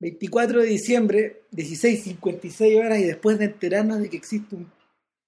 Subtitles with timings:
[0.00, 4.70] 24 de diciembre, 16.56 horas, y después de enterarnos de que existe un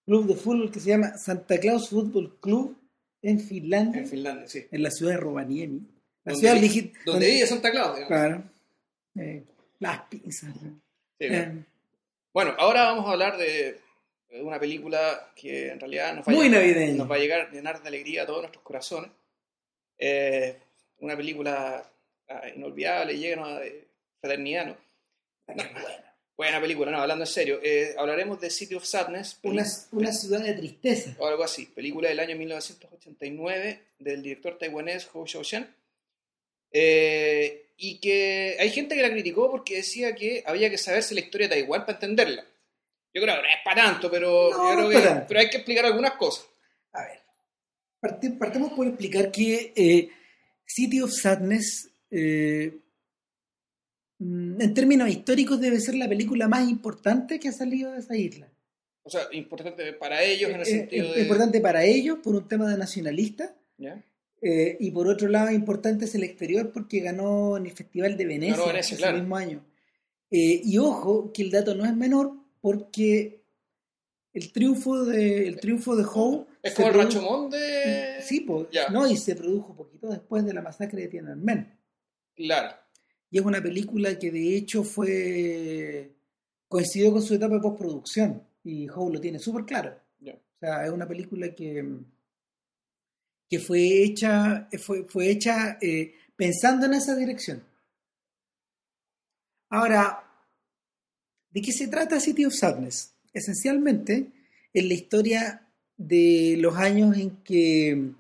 [0.06, 2.76] club de fútbol que se llama Santa Claus Football Club
[3.22, 4.66] en Finlandia, En Finlandia, sí.
[4.70, 5.80] en la ciudad de Rovaniemi.
[6.24, 8.08] La Donde ciudad ligi- Donde vive Santa Claus, digamos.
[8.08, 8.42] Claro.
[9.16, 9.42] Eh,
[9.80, 10.54] las pinzas.
[10.54, 10.70] Sí,
[11.26, 11.64] Eh,
[12.32, 13.80] Bueno, ahora vamos a hablar de
[14.42, 16.96] una película que en realidad nos va, Muy a llegar, navideña.
[16.98, 19.10] nos va a llegar, llenar de alegría a todos nuestros corazones.
[19.98, 20.56] Eh,
[21.00, 21.84] una película
[22.28, 23.88] ah, inolvidable, llena de
[24.20, 24.76] fraternidad, ¿no?
[26.36, 27.60] Buena película, no, hablando en serio.
[27.62, 31.14] Eh, hablaremos de City of Sadness, una, una ciudad de tristeza.
[31.18, 35.68] o algo así, película del año 1989 del director taiwanés Hou Xiaoshan.
[36.72, 41.20] Eh, y que hay gente que la criticó porque decía que había que saberse la
[41.20, 42.44] historia de Taiwán para entenderla.
[43.12, 45.24] Yo creo que no es para tanto, pero, No, yo creo no que- tanto.
[45.28, 46.46] pero hay que explicar algunas cosas.
[46.92, 47.20] A ver,
[48.00, 50.08] parti- partamos por explicar que eh,
[50.64, 52.72] City of Sadness, eh,
[54.20, 58.48] en términos históricos, debe ser la película más importante que ha salido de esa isla.
[59.02, 61.22] O sea, importante para ellos en el Eh, sentido es de...
[61.22, 64.04] importante para ellos por un tema de nacionalista ¿Ya?
[64.42, 68.26] eh, y por otro lado importante es el exterior porque ganó en el Festival de
[68.26, 69.18] Venecia, Venecia, ese claro.
[69.18, 69.64] mismo año.
[70.30, 73.42] Eh, y ojo que el dato no es menor porque
[74.34, 78.20] el triunfo de, el triunfo de Howe Es como el Rachomón de...
[78.22, 78.90] Sí, pues, Ya.
[78.90, 81.74] no, y se produjo poquito después de la masacre de Tiananmen.
[82.36, 82.76] Claro.
[83.30, 86.10] Y es una película que de hecho fue
[86.68, 89.96] coincidió con su etapa de postproducción y Howe lo tiene súper claro.
[90.22, 91.82] O sea, es una película que,
[93.48, 97.62] que fue hecha, fue, fue hecha eh, pensando en esa dirección.
[99.70, 100.22] Ahora,
[101.50, 103.14] ¿de qué se trata City of Sadness?
[103.32, 104.26] Esencialmente,
[104.72, 108.12] es la historia de los años en que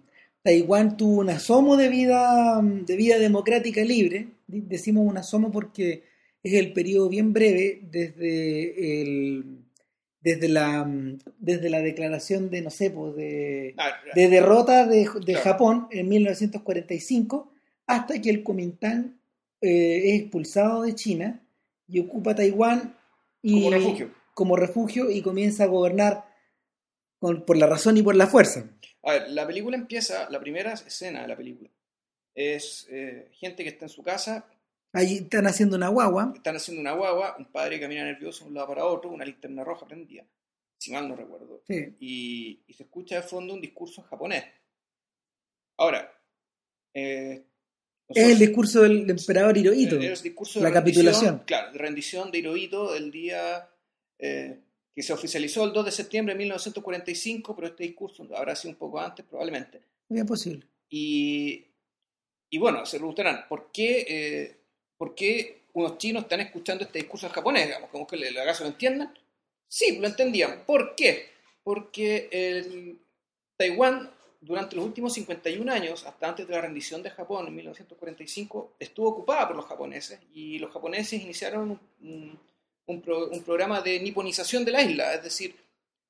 [0.42, 4.28] Taiwán tuvo un asomo de vida, de vida democrática libre.
[4.50, 6.04] Decimos un asomo porque
[6.42, 9.64] es el periodo bien breve desde el
[10.22, 10.86] desde la
[11.38, 15.40] desde la declaración de no sé pues de, Ah, de derrota de, de Claro.
[15.42, 17.52] Japón en 1945
[17.86, 19.18] hasta que el Kuomintang
[19.62, 21.42] eh, es expulsado de China
[21.88, 22.96] y ocupa Taiwán
[23.42, 24.10] y, Como refugio.
[24.34, 26.24] como refugio y comienza a gobernar
[27.18, 28.70] con- por la razón y por la fuerza.
[29.02, 31.70] A ver, la película empieza, la primera escena de la película
[32.56, 34.46] es eh, gente que está en su casa,
[34.92, 36.32] Ahí están haciendo una guagua.
[36.34, 39.24] están haciendo una guagua, un padre que camina nervioso de un lado para otro, una
[39.24, 40.24] linterna roja prendida,
[40.78, 41.94] si mal no recuerdo, Sí.
[42.00, 44.44] y, y se escucha de fondo un discurso en japonés.
[45.76, 46.12] Ahora,
[46.92, 47.44] eh,
[48.08, 49.94] Es el discurso del emperador Hirohito.
[49.96, 51.42] El discurso de la capitulación.
[51.46, 53.68] Claro, de rendición de Hirohito el día
[54.18, 54.58] eh,
[54.92, 58.76] que se oficializó el 2 de septiembre de 1945, pero este discurso habrá sido un
[58.78, 59.80] poco antes probablemente.
[60.08, 60.66] Bien posible.
[60.88, 61.64] Y,
[62.50, 64.56] y bueno, se preguntarán, ¿por qué, eh,
[64.96, 67.66] ¿por qué unos chinos están escuchando este discurso en japonés?
[67.66, 69.16] Digamos, como que le- acaso lo entiendan.
[69.68, 70.64] Sí, lo entendían.
[70.66, 71.30] ¿Por qué?
[71.62, 72.98] Porque el
[73.56, 78.74] Taiwán durante los últimos 51 años, hasta antes de la rendición de Japón en 1945,
[78.80, 82.38] estuvo ocupada por los japoneses y los japoneses iniciaron un-
[82.86, 85.54] un pro- un programa de niponización de la isla, es decir,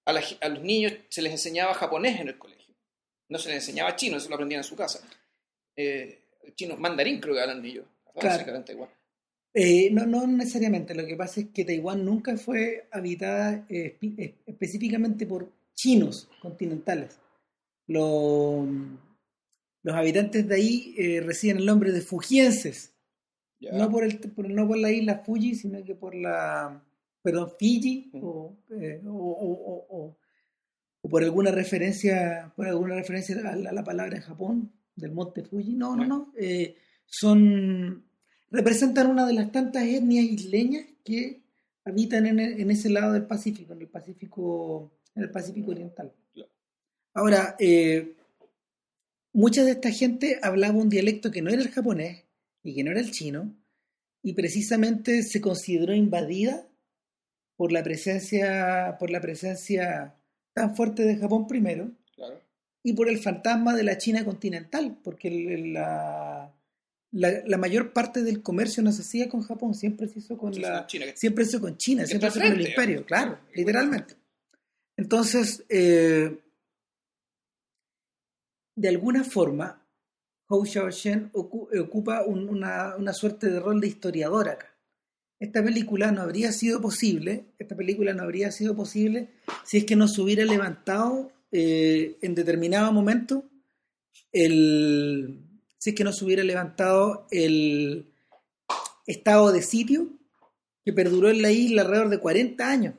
[0.06, 2.74] a, la- a los niños se les enseñaba japonés en el colegio,
[3.28, 5.06] no se les enseñaba chino, eso lo aprendían en su casa.
[5.76, 6.19] Eh,
[6.54, 7.86] chino, mandarín creo que hablan ellos,
[8.18, 8.52] Claro.
[8.52, 8.88] de Taiwán.
[9.54, 10.94] Eh, no, no necesariamente.
[10.94, 17.18] Lo que pasa es que Taiwán nunca fue habitada eh, espe- específicamente por chinos continentales.
[17.86, 18.68] Los,
[19.82, 22.94] los habitantes de ahí eh, reciben el nombre de fujienses.
[23.72, 26.82] No por, el, por- no por la isla Fuji, sino que por la.
[27.22, 30.16] Perdón, Fiji, eh, o- o- o- o-
[31.02, 35.12] o por alguna referencia, por alguna referencia a la, a la palabra en Japón, del
[35.12, 35.74] monte Fuji.
[35.74, 36.32] No, no, no.
[36.38, 38.04] eh, son.
[38.50, 41.42] representan una de las tantas etnias isleñas que
[41.84, 46.12] habitan en, el- en ese lado del Pacífico, en el Pacífico, en el Pacífico Oriental.
[47.14, 48.14] Ahora, eh,
[49.32, 52.24] mucha de esta gente hablaba un dialecto que no era el japonés
[52.62, 53.54] y que no era el chino,
[54.22, 56.66] y precisamente se consideró invadida
[57.56, 60.14] por la presencia, por la presencia
[60.52, 61.90] tan fuerte de Japón primero.
[62.82, 66.52] Y por el fantasma de la China continental, porque el- la,
[67.12, 70.54] la, la mayor parte del comercio no se hacía con Japón, siempre se hizo con
[70.54, 73.04] Sí, la, China, que- siempre se hizo con China, siempre se hizo con el imperio,
[73.04, 74.14] claro, literalmente.
[74.96, 76.38] Entonces, eh,
[78.76, 79.86] de alguna forma,
[80.48, 84.66] Hou Xiaoshen ocu- ocupa un- una, una suerte de rol de historiador acá.
[85.38, 89.30] Esta película no habría sido posible, esta película no habría sido posible
[89.64, 93.44] si es que no se hubiera levantado eh, en determinado momento
[94.32, 95.38] el
[95.78, 98.06] si es que no se hubiera levantado el
[99.06, 100.08] estado de sitio
[100.84, 102.94] que perduró en la isla alrededor de 40 años.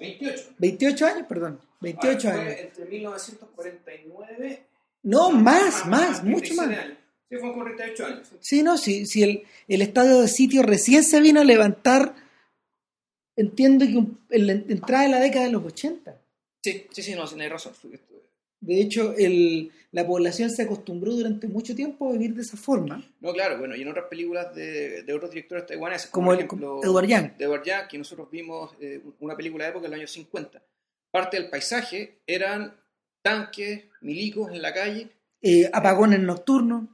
[0.00, 0.44] 28.
[0.58, 1.60] 28 años, perdón.
[1.80, 2.54] 28 Ah, años.
[2.60, 4.62] Entre 1949.
[5.02, 6.68] No, más, más, mucho 36 más.
[6.78, 6.98] años.
[7.28, 8.28] Sí, fue 48 años.
[8.40, 12.14] Sí, no, si, si el, el estadio de sitio recién se vino a levantar,
[13.36, 16.16] entiendo que un- en la entrada de la década de los 80.
[16.64, 17.72] Sí, sí, sí, no, sí, no hay razón.
[18.60, 23.06] De hecho, el, la población se acostumbró durante mucho tiempo a vivir de esa forma,
[23.20, 26.44] No, claro, bueno, y en otras películas de, de otros directores taiwaneses, como por el
[26.46, 27.36] ejemplo, como Edward Yang.
[27.36, 30.62] de Edward Yang, que nosotros vimos eh, una película de época en los años 50.
[31.10, 32.74] Parte del paisaje eran
[33.20, 35.08] tanques, milicos en la calle.
[35.42, 36.84] Eh, apagones nocturnos.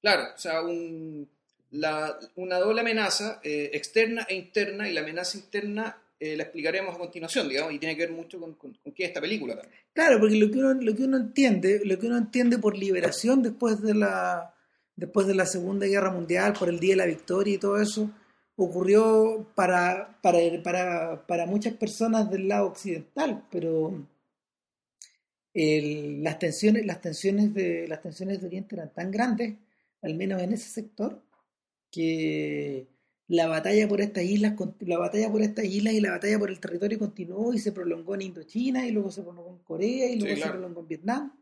[0.00, 1.28] Claro, o sea, un,
[1.72, 6.94] la- una doble amenaza eh, externa e interna, y la amenaza interna eh, la explicaremos
[6.94, 9.56] a continuación, digamos, y tiene que ver mucho con, con, con qué es esta película
[9.56, 9.80] también.
[9.92, 13.42] Claro, porque lo que uno, lo que uno entiende, lo que uno entiende por liberación
[13.42, 14.54] después de la
[14.96, 18.10] después de la Segunda Guerra Mundial, por el Día de la Victoria y todo eso,
[18.56, 23.94] ocurrió para, para, para, para muchas personas del lado occidental, pero
[25.54, 29.54] el- las tensiones, las tensiones de las tensiones de Oriente eran tan grandes,
[30.02, 31.22] al menos en ese sector,
[31.90, 32.86] que
[33.32, 36.58] la batalla por estas islas, la batalla por estas islas y la batalla por el
[36.58, 40.34] territorio continuó y se prolongó en Indochina y luego se prolongó en Corea y luego
[40.34, 41.32] Sí, se prolongó en Vietnam.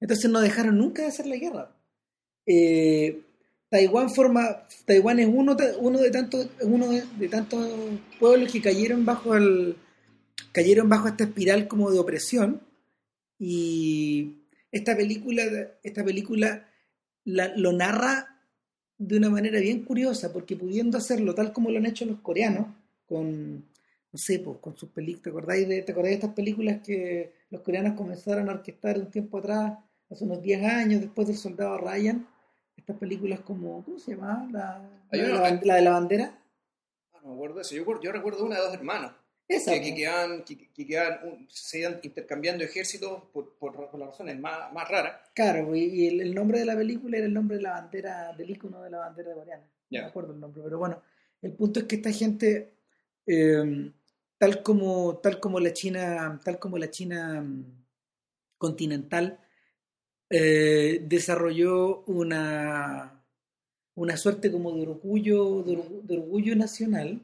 [0.00, 1.76] Entonces no dejaron nunca de hacer la guerra.
[2.46, 3.20] Eh,
[3.68, 7.68] Taiwán forma, Taiwán es uno, de- uno de tantos, uno de, de tantos
[8.20, 9.74] pueblos que cayeron bajo el,
[10.52, 12.60] cayeron bajo esta espiral como de opresión
[13.40, 14.36] y
[14.70, 15.42] esta película,
[15.82, 16.68] esta película
[17.24, 18.31] la- lo narra
[18.98, 22.66] de una manera bien curiosa, porque pudiendo hacerlo tal como lo han hecho los coreanos,
[23.08, 26.80] con, no sé, pues, con sus películas, ¿te acordáis de, ¿te acordáis de estas películas
[26.84, 29.78] que los coreanos comenzaron a orquestar un tiempo atrás,
[30.10, 32.26] hace unos 10 años, después del Soldado Ryan?
[32.76, 34.48] Estas películas como, ¿cómo se llama?
[34.50, 36.38] La, la, la de la bandera.
[37.12, 37.74] Ah, no me acuerdo de eso.
[37.74, 39.12] Yo, yo recuerdo una de dos hermanos.
[39.58, 39.94] Que, que pues.
[39.94, 44.72] quedaban, que, que quedaban un- se iban intercambiando ejércitos por, por, por las razones más,
[44.72, 45.20] más raras.
[45.34, 48.32] Claro, y, y el, el nombre de la película era el nombre de la bandera,
[48.36, 49.64] del icono de la bandera coreana.
[49.90, 50.00] Ya.
[50.00, 51.02] No me acuerdo el nombre, pero bueno,
[51.42, 52.72] el punto es que esta gente,
[53.26, 53.90] eh,
[54.38, 57.64] tal como, tal como la China, tal como la China mm,
[58.58, 59.38] continental,
[60.30, 63.22] eh, desarrolló una,
[63.94, 67.20] una suerte como de orgullo, de, de orgullo nacional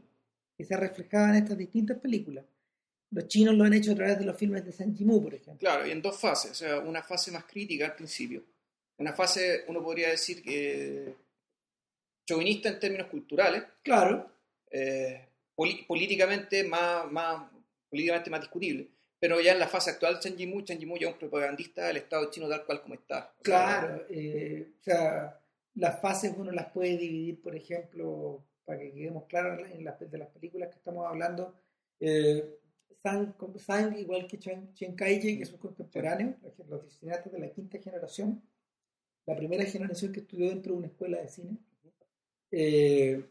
[0.58, 2.44] que se reflejaba en estas distintas películas.
[3.10, 5.60] Los chinos lo han hecho a través de los filmes de San Jimu, por ejemplo.
[5.60, 6.50] Claro, y en dos fases.
[6.50, 8.42] O sea, una fase más crítica al principio.
[8.98, 11.14] Una fase, uno podría decir que
[12.26, 14.30] chauvinista en términos culturales, Claro,
[14.70, 15.26] eh,
[15.86, 17.48] políticamente más, más,
[17.88, 18.88] políticamente más discutible.
[19.20, 21.98] Pero ya en la fase actual, Chen Jimu, Chen Jimu ya es un propagandista del
[21.98, 23.32] Estado chino tal cual como está.
[23.40, 25.40] O sea, Claro, eh, o sea,
[25.74, 30.18] las fases uno las puede dividir, por ejemplo, para que quedemos claros en las, de
[30.18, 31.54] las películas que estamos hablando.
[31.98, 32.58] Eh,
[33.02, 36.34] Zhang, igual que Chen, Chen Kai-shek, que son contemporáneos,
[36.68, 38.42] los cineastas de la quinta generación,
[39.24, 41.56] la primera generación que estudió dentro de una escuela de cine.
[42.50, 43.24] Eh,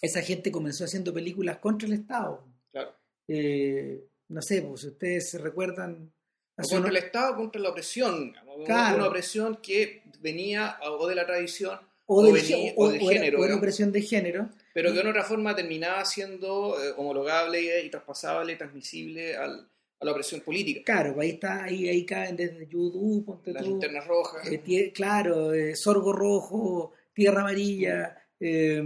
[0.00, 2.42] esa gente comenzó haciendo películas contra el Estado.
[2.72, 2.94] Claro.
[3.28, 6.10] Eh, no sé, pues si ustedes se recuerdan...
[6.56, 8.34] Contra unos- el Estado, contra la opresión.
[8.64, 8.96] Claro.
[8.96, 11.78] Una opresión que venía o de la tradición
[12.12, 14.48] o, del- venía- o- o de o era- género, o era opresión de género.
[14.74, 19.66] pero que de una otra forma terminaba siendo eh, homologable y traspasable transmisible al-
[20.00, 20.80] a la opresión política.
[20.84, 24.46] Claro, pues ahí está, ahí, ahí caen desde Yudu, ponte Las linternas rojas.
[24.50, 28.82] eh, tie- claro, eh, Sorgo Rojo, Tierra Amarilla, eh,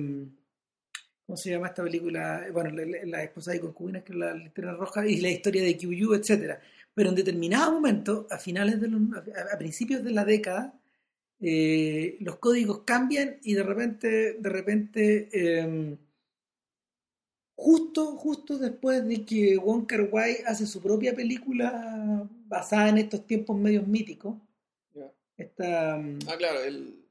[1.27, 2.47] ¿cómo se llama esta película?
[2.53, 5.63] Bueno, la, la, la esposa de concubinas que es la linterna roja y la historia
[5.63, 6.61] de Kyuyu, etcétera.
[6.93, 10.75] Pero en determinado momento, a finales de los, a, a principios de la década,
[11.41, 15.97] eh, los códigos cambian y de repente, de repente, eh,
[17.57, 23.27] justo, justo después de que Wong Kar Wai hace su propia película basada en estos
[23.27, 24.37] tiempos medios míticos,
[24.95, 25.11] Ya.
[25.37, 27.05] esta, mm, Ah, claro, el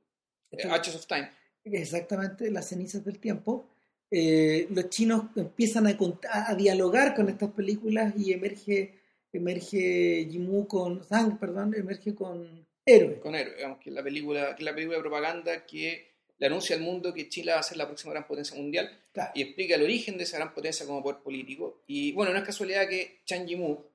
[0.51, 1.29] eh, Ashes of Time.
[1.63, 3.65] exactamente las cenizas del tiempo,
[4.11, 8.99] eh, los chinos empiezan a, dialogar con estas películas y emerge,
[9.31, 13.19] emerge Jimu con Zhang, perdón, emerge con Héroe.
[13.19, 16.75] con héroe, digamos, que es la película, que la película de propaganda que le anuncia
[16.75, 19.31] al mundo que Chile va a ser la próxima gran potencia mundial Claro.
[19.35, 21.83] y explica el origen de esa gran potencia como poder político.
[21.87, 23.85] Y bueno, no es casualidad que Chan Yimou,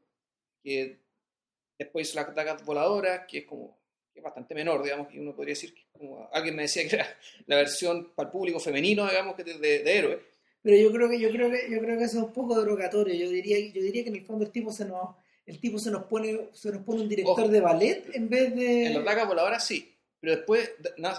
[0.63, 0.99] que
[1.79, 3.77] después hizo las dagas voladoras, que es como
[4.13, 6.97] que es bastante menor, digamos, y uno podría decir que como alguien me decía que
[6.97, 10.21] era la versión para el público femenino, digamos, que de, de, de héroe.
[10.63, 13.15] Pero yo creo que yo creo que yo creo que eso es un poco derogatorio.
[13.15, 15.15] Yo diría yo diría que en el fondo el tipo se nos
[15.49, 17.49] el tipo se nos pone se nos pone un director Ojo.
[17.49, 20.71] de ballet en vez de En las dagas voladoras sí, pero después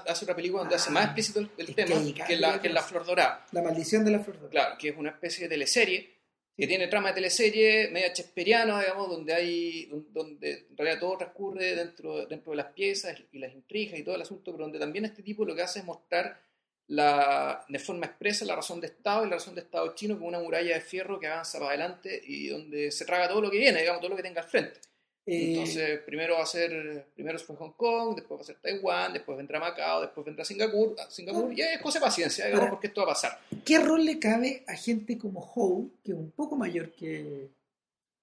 [0.06, 1.96] hace otra película donde hace más Ah, explícito el, el que tema,
[2.28, 3.46] que es, la, que es La la Flor Dorada.
[3.52, 4.50] La maldición de la flor dorada.
[4.52, 6.20] Claro, que es una especie de teleserie
[6.56, 11.74] que tiene trama de teleserie media chesperiana, digamos, donde hay donde en realidad todo transcurre
[11.76, 15.06] dentro, dentro de las piezas y las intrigas y todo el asunto, pero donde también
[15.06, 16.42] este tipo lo que hace es mostrar
[16.89, 20.27] la, de forma expresa la razón de Estado y la razón de Estado chino como
[20.27, 23.58] una muralla de fierro que avanza para adelante y donde se traga todo lo que
[23.60, 24.79] viene, digamos, todo lo que tenga al frente.
[25.25, 29.13] Eh, Entonces, primero va a ser, primero fue Hong Kong, después va a ser Taiwán,
[29.13, 32.72] después vendrá Macao, después vendrá Singapur, ah, Singapur y es cosa de paciencia, digamos, Ahora-
[32.72, 33.39] porque esto va a pasar.
[33.63, 37.50] ¿Qué rol le cabe a gente como Howe, que es un poco mayor que...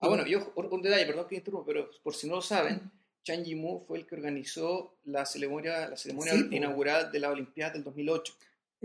[0.00, 2.90] Ah, bueno, yo, un, un detalle, perdón que interrumpa, pero por si no lo saben,
[3.22, 7.72] Chang Yimou fue el que organizó la ceremonia, la ceremonia Sí, inaugural de la Olimpiada
[7.74, 8.34] del 2008.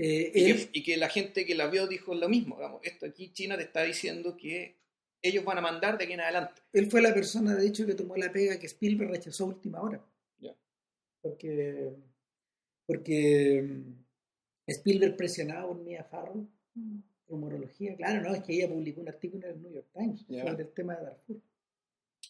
[0.03, 2.55] Eh, Y, él- que, y que la gente que la vio dijo lo mismo.
[2.55, 4.75] Digamos, esto aquí China te está diciendo que
[5.22, 6.62] ellos van a mandar de aquí en adelante.
[6.74, 9.79] Él fue la persona, de hecho, que tomó la pega que Spielberg rechazó a última
[9.81, 10.03] hora.
[10.39, 10.55] Ya.
[11.22, 11.91] Porque,
[12.88, 13.93] porque mm,
[14.67, 16.48] Spielberg presionaba por Mia Farrow,
[17.27, 17.96] rumorología.
[17.96, 20.43] Claro, no, es que ella publicó un artículo en el New York Times Ya.
[20.48, 21.38] sobre el tema de Darfur.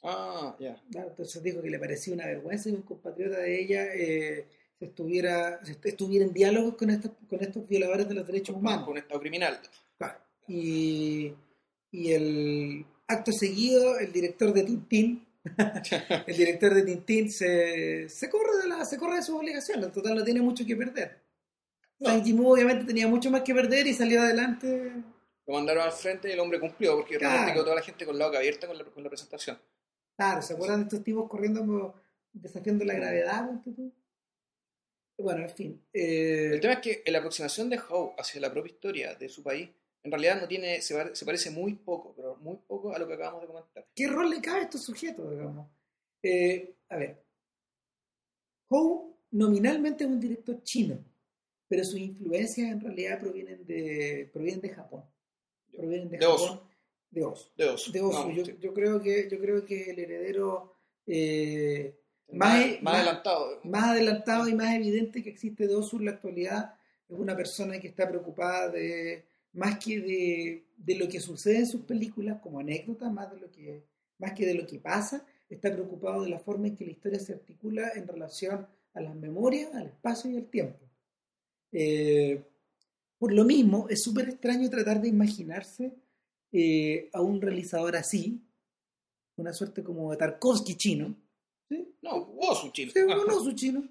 [0.04, 0.82] Ah, ya.
[0.94, 4.46] Entonces dijo que le parecía una vergüenza que un compatriota de ella eh,
[4.82, 8.56] se estuviera, se est- estuviera en diálogos con estos, con estos violadores de los derechos
[8.56, 8.84] humanos.
[8.86, 9.60] Con estado criminal.
[10.00, 10.18] Claro.
[10.48, 11.32] Y,
[11.92, 15.28] y el acto seguido, el director de Tintín,
[16.26, 19.92] el director de Tintín se, se corre de la, se corre de sus obligaciones, en
[19.92, 21.22] total no tiene mucho que perder.
[22.00, 22.10] No.
[22.10, 24.94] Zhang Yimou obviamente tenía mucho más que perder y salió adelante.
[25.46, 27.34] Lo mandaron al frente y el hombre cumplió, porque Claro.
[27.34, 29.60] realmente quedó toda la gente con la boca abierta con la, con la presentación.
[30.18, 31.94] Claro, ¿se acuerdan de estos tipos corriendo como
[32.34, 33.50] desafiando la gravedad?
[33.64, 33.94] tú?
[35.22, 35.82] Bueno, en fin.
[35.94, 39.44] eh, El tema es que la aproximación de Howe hacia la propia historia de su
[39.44, 39.70] país,
[40.04, 43.08] en realidad no tiene, se, pare- se parece muy poco, pero muy poco a lo
[43.08, 43.88] que acabamos de comentar.
[43.96, 45.68] ¿Qué rol le cabe a estos sujetos, digamos?
[46.24, 47.24] Eh, a ver.
[48.70, 51.04] Howe nominalmente es un director chino,
[51.68, 55.04] pero sus influencias en realidad provienen de, provienen de Japón.
[55.72, 56.62] Provienen de, De Japón.
[57.10, 57.50] De Ozu.
[57.56, 57.92] De Ozu.
[57.92, 58.14] De Ozu.
[58.20, 58.56] Vamos, yo, sí.
[58.60, 62.01] yo creo que, yo creo que el heredero eh,
[62.34, 63.60] más, más- más adelantado.
[63.64, 66.76] más adelantado y más evidente que existe de Osu en la actualidad
[67.10, 71.68] es una persona que está preocupada de más que de, de lo que sucede en
[71.68, 73.84] sus películas como anécdota, más de lo que
[74.18, 77.20] más que de lo que pasa, está preocupado de la forma en que la historia
[77.20, 80.80] se articula en relación a las memorias, al espacio y al tiempo.
[81.72, 82.44] Eh,
[83.18, 85.92] por lo mismo, es súper extraño tratar de imaginarse
[86.52, 88.42] eh, a un realizador así,
[89.38, 91.16] una suerte como de Tarkovsky chino,
[92.02, 92.92] No, Ozu, chino.
[92.92, 93.84] Sí, un oso chino.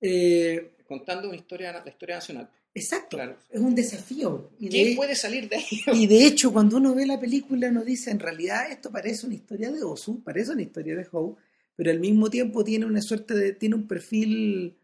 [0.00, 2.50] Eh, Contando una historia, la historia nacional.
[2.74, 3.36] exacto, Claro.
[3.48, 4.50] es un desafío.
[4.58, 5.82] Y ¿Quién de, puede salir de ahí?
[5.94, 9.34] y de hecho, cuando uno ve la película, uno dice, en realidad esto parece una
[9.36, 11.36] historia de Osu, parece una historia de Howe,
[11.76, 14.76] pero al mismo tiempo tiene una suerte de, tiene un perfil,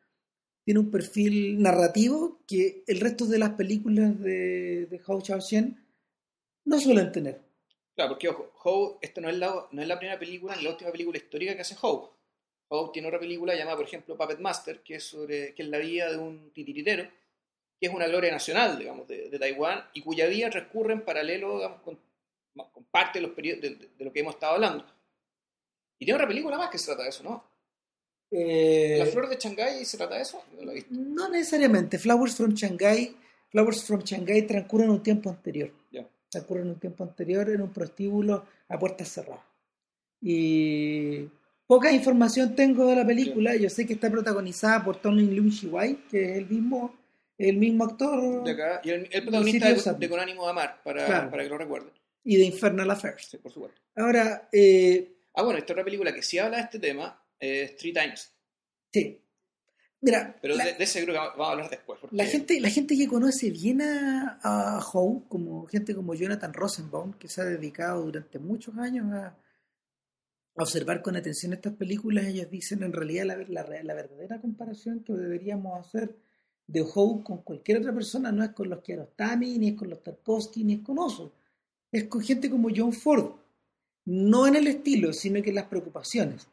[0.64, 5.85] tiene un perfil narrativo que el resto de las películas de, de Howe Xiaoxian
[6.64, 7.40] no suelen tener.
[7.97, 10.71] Claro, porque ojo, Howe, esta no es, la, no es la primera película ni la
[10.71, 12.11] última película histórica que hace Howe.
[12.69, 15.79] Howe tiene otra película llamada, por ejemplo, Puppet Master, que es, sobre, que es la
[15.79, 17.05] vida de un titiritero,
[17.81, 21.57] que es una gloria nacional, digamos, de, de Taiwán, y cuya vida transcurre en paralelo,
[21.57, 21.99] digamos, con,
[22.73, 24.85] con parte de, los periodos, de, de- lo que hemos estado hablando.
[25.99, 27.45] Y tiene otra película más que se trata de eso, ¿no?
[28.31, 30.91] Eh, La flor de Shanghái se trata de eso, no la he visto.
[30.93, 31.99] No necesariamente.
[31.99, 33.17] Flowers from Shanghai,
[33.49, 35.71] Flowers from Shanghai transcurre en un tiempo anterior.
[35.93, 36.07] Ya.
[36.37, 39.45] Transcurre en un tiempo anterior en un prostíbulo a puertas cerradas.
[40.21, 41.28] Y
[41.66, 43.57] poca información tengo de la película.
[43.57, 46.95] Yo sé que está protagonizada por Tony Leung Shiwai, que es el mismo,
[47.38, 51.31] el mismo actor De acá, y el, protagonista de, Con ánimo de amar, para, Claro.
[51.31, 51.90] para que lo recuerden.
[52.25, 53.28] y de Infernal Affairs.
[53.31, 53.81] Sí, por supuesto.
[53.95, 57.93] Ahora, eh, Ah, bueno, esta otra película que sí habla de este tema es Three
[57.93, 58.33] Times.
[58.93, 59.21] sí.
[60.00, 61.99] Mira, Pero la- de, de ese creo que va- vamos a hablar después.
[62.00, 66.53] porque- La gente, la gente que conoce bien a, a Howe, como gente como Jonathan
[66.53, 72.26] Rosenbaum, que se ha dedicado durante muchos años a, a observar con atención estas películas,
[72.26, 76.17] ellos dicen en realidad la verdadera comparación que deberíamos hacer
[76.67, 80.03] de Howe con cualquier otra persona no es con los Kiarostami, ni es con los
[80.03, 81.33] Tarkovsky, ni es con Oso.
[81.93, 83.37] Es con gente como John Ford.
[84.05, 86.49] No en el estilo, sino que en las preocupaciones.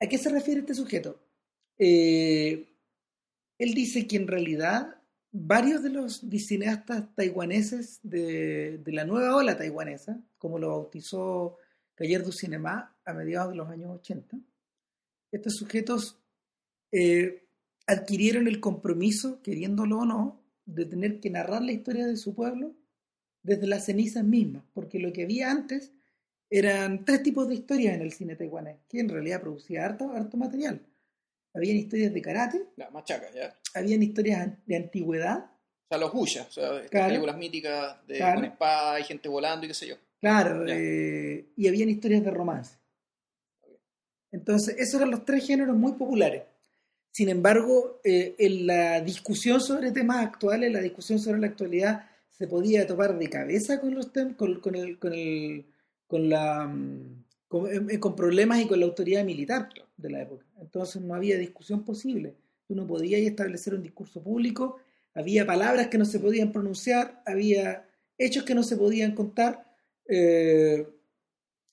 [0.00, 1.20] ¿A qué se refiere este sujeto?
[1.82, 2.68] Eh,
[3.58, 4.96] él dice que en realidad
[5.32, 11.56] varios de los cineastas taiwaneses de, la nueva ola taiwanesa, como lo bautizó
[11.94, 14.38] Taller du Cinema a mediados de los años 80,
[15.32, 16.20] estos sujetos
[16.92, 17.44] eh,
[17.86, 22.74] adquirieron el compromiso, queriéndolo o no, de tener que narrar la historia de su pueblo
[23.42, 25.92] desde las cenizas mismas, porque lo que había antes
[26.50, 30.36] eran tres tipos de historias en el cine taiwanés, que en realidad producía harto, harto
[30.36, 30.82] material.
[31.54, 33.54] Habían historias de karate, La machaca, ¿ya?
[33.74, 37.06] habían historias de antigüedad, O sea, los huyas, o sea, estas Claro.
[37.08, 38.34] películas míticas de Claro.
[38.36, 39.96] con espada y gente volando y qué sé yo.
[40.20, 42.76] claro, eh, y habían historias de romance.
[44.32, 46.42] Entonces, esos eran los tres géneros muy populares.
[47.12, 52.46] Sin embargo, eh, en la discusión sobre temas actuales, la discusión sobre la actualidad, se
[52.46, 55.66] podía topar de cabeza con los tem- con, con el, con el,
[56.06, 60.46] con la, mm, con, eh, con problemas y con la autoridad militar de la época.
[60.60, 62.36] Entonces, no había discusión posible.
[62.68, 64.76] Tú no podías establecer un discurso público,
[65.14, 69.66] había palabras que no se podían pronunciar, había hechos que no se podían contar.
[70.06, 70.86] Eh,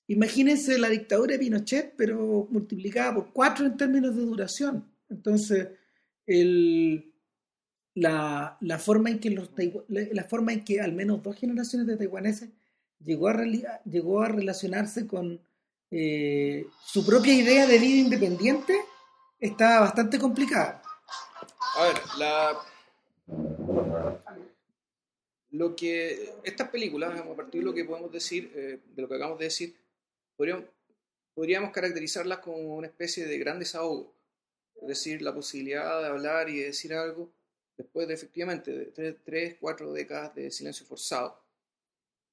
[0.08, 4.90] Imagínense la dictadura de Pinochet, pero multiplicada por cuatro en términos de duración.
[5.10, 5.68] Entonces,
[7.94, 9.52] la, forma en que los
[9.90, 12.50] la, en que al menos dos generaciones de taiwaneses
[13.04, 13.30] llegó
[13.84, 15.42] llegó a relacionarse con
[15.92, 18.86] eh, su propia idea de vida independiente
[19.40, 20.82] estaba bastante complicada.
[21.76, 22.60] A ver, la...
[25.52, 26.34] Lo que...
[26.44, 29.46] Estas películas, a partir de lo que podemos decir, eh, de lo que acabamos de
[29.46, 29.76] decir,
[30.36, 30.66] podríamos,
[31.34, 34.14] podríamos caracterizarlas como una especie de gran desahogo.
[34.82, 37.32] Es decir, la posibilidad de hablar y de decir algo
[37.78, 41.40] después de efectivamente tres, tres, cuatro décadas de silencio forzado.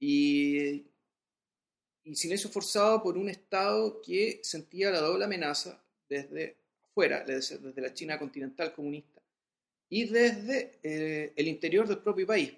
[0.00, 0.84] Y,
[2.04, 7.80] y silencio forzado por un Estado que sentía la doble amenaza desde afuera, desde, desde
[7.82, 9.20] la China continental comunista
[9.88, 12.52] y desde eh, el interior del propio país.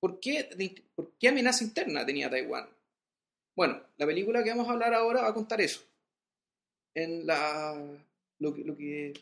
[0.00, 2.68] ¿Por qué, de- ¿Por qué amenaza interna tenía Taiwán?
[3.56, 5.80] Bueno, la película que vamos a hablar ahora va a contar eso.
[6.94, 7.74] En la,
[8.38, 9.14] lo, que, lo que,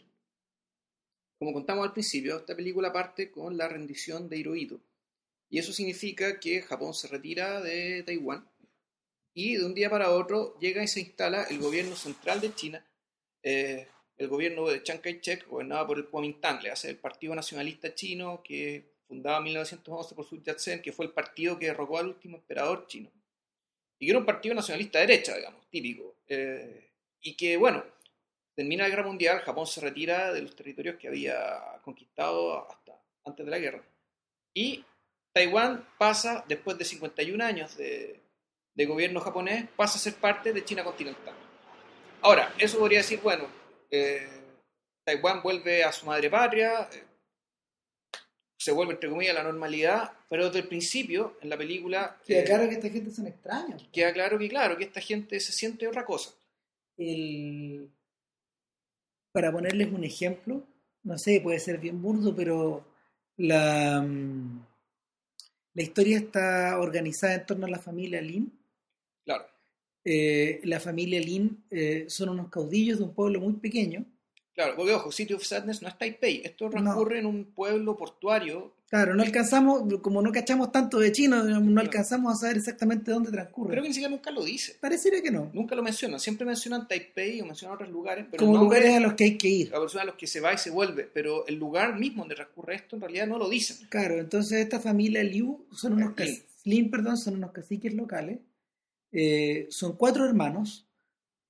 [1.38, 4.80] como contamos al principio, esta película parte con la rendición de Hirohito.
[5.50, 8.48] Y eso significa que Japón se retira de Taiwán
[9.34, 12.86] y de un día para otro llega y se instala el gobierno central de China,
[13.42, 17.94] eh, el gobierno de Chiang Kai-shek, gobernado por el Kuomintang, le hace el Partido Nacionalista
[17.94, 22.08] Chino, que fundado en 1911 por Sun Yat-sen, que fue el partido que derrocó al
[22.08, 23.11] último emperador chino.
[23.98, 26.16] Y que era un partido nacionalista de derecha, digamos, típico.
[26.28, 27.85] Eh, y que, bueno,
[28.54, 33.44] termina la guerra mundial, Japón se retira de los territorios que había conquistado hasta antes
[33.44, 33.85] de la guerra.
[34.54, 34.85] Y
[35.33, 38.21] Taiwán pasa, después de 51 años de,
[38.74, 41.35] de gobierno japonés, pasa a ser parte de China continental.
[42.22, 43.46] Ahora, eso podría decir, bueno,
[43.90, 44.28] eh,
[45.04, 47.04] Taiwán vuelve a su madre patria, eh,
[48.56, 52.40] se vuelve, entre comillas, a la normalidad, pero desde el principio, en la película, Queda
[52.40, 53.88] eh, claro que esta gente son extraños.
[53.92, 56.30] queda claro que, claro, que esta gente se siente otra cosa.
[56.96, 57.90] el,
[59.32, 60.62] para ponerles un ejemplo,
[61.02, 62.85] no sé, puede ser bien burdo, pero
[63.38, 64.66] la, mm,
[65.74, 68.52] la historia está organizada en torno a la familia Lin.
[69.24, 69.44] Claro,
[70.04, 74.04] Eh, la familia Lin eh, son unos caudillos de un pueblo muy pequeño.
[74.52, 78.74] claro, porque ojo, City of Sadness no es Taipei, esto transcurre en un pueblo portuario,
[78.90, 83.30] Claro, no alcanzamos, como no cachamos tanto de chino, no alcanzamos a saber exactamente dónde
[83.30, 83.70] transcurre.
[83.70, 85.50] creo que ni siquiera nunca lo dice, Pareciera que no.
[85.54, 89.00] nunca lo mencionan, siempre mencionan Taipei o mencionan otros lugares, pero como nombre- lugares a
[89.00, 89.72] los que hay que ir.
[89.74, 92.96] a los que se va y se vuelve, pero el lugar mismo donde transcurre esto
[92.96, 93.87] en realidad no lo dicen.
[93.88, 96.14] Claro, entonces esta familia Liu son unos Lin.
[96.16, 98.40] cas- Lin, perdón, son unos caciques locales.
[99.12, 100.87] Eh, son cuatro hermanos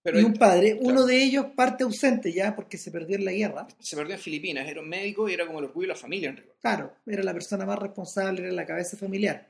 [0.03, 0.73] Pero y un padre.
[0.73, 0.87] claro.
[0.89, 3.69] Uno de ellos parte ausente ya porque se perdió en la guerra.
[3.79, 6.31] se perdió en Filipinas, era un médico y era como el orgullo de la familia
[6.31, 6.43] en.
[6.61, 9.49] Claro, era la persona más responsable, era la cabeza familiar.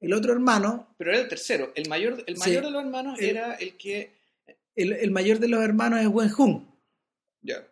[0.00, 2.40] El otro hermano, Pero era el tercero, el mayor, el Sí.
[2.48, 4.12] mayor de los hermanos El- era el que...
[4.74, 6.62] el, el mayor de los hermanos es Wen Hung.
[7.42, 7.66] Ya,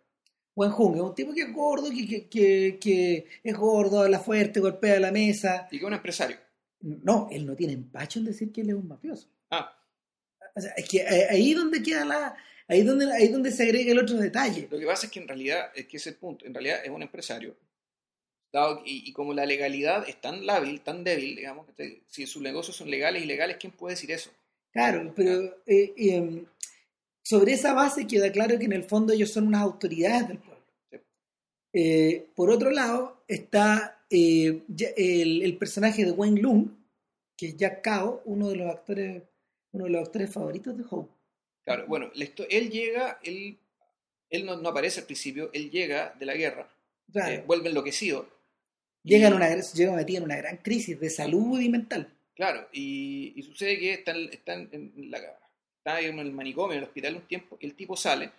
[0.54, 4.18] Wen Hung es un tipo que es gordo, que, que, que, que es gordo, habla
[4.20, 5.66] fuerte, golpea la mesa.
[5.70, 6.36] y que era un empresario.
[6.80, 9.28] No, él no tiene empacho en decir que él es un mafioso.
[9.52, 9.78] Ah,
[10.56, 12.36] O sea, es que eh, ahí donde queda la,
[12.68, 14.68] ahí donde, ahí donde se agrega el otro detalle.
[14.70, 17.02] Lo que pasa es que en realidad, es que ese punto, en realidad es un
[17.02, 17.56] empresario.
[18.84, 22.42] Y, y como la legalidad es tan lábil, tan débil, digamos, que te- si sus
[22.42, 24.30] negocios son legales y ilegales, ¿quién puede decir eso?
[24.72, 26.44] Claro, pero eh, eh,
[27.24, 30.64] sobre esa base queda claro que en el fondo ellos son unas autoridades del pueblo.
[30.90, 30.98] Sí.
[31.72, 34.62] Eh, por otro lado está eh,
[34.96, 36.68] el, el personaje de Wen Lung,
[37.38, 39.22] que es Jack Cao, uno de los actores,
[39.72, 41.12] uno de los actores favoritos de Hope.
[41.64, 43.58] Claro, bueno, él llega, él,
[44.30, 46.68] él no, no aparece al principio, él llega de la guerra,
[47.12, 48.26] Claro, eh, vuelve enloquecido.
[49.04, 52.08] llega, en y- una, llega metido en una gran crisis de salud y mental.
[52.34, 55.18] Claro, y, y sucede que está, en- está en, en la,
[55.78, 58.30] está en el manicomio, en el hospital un tiempo, y el tipo sale,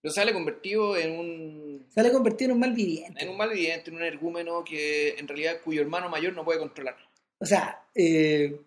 [0.00, 3.22] pero sale convertido en un, Sale convertido en un malviviente.
[3.22, 6.96] en un malviviente, en un ergúmeno que en realidad cuyo hermano mayor no puede controlar.
[7.38, 8.60] O sea, eh,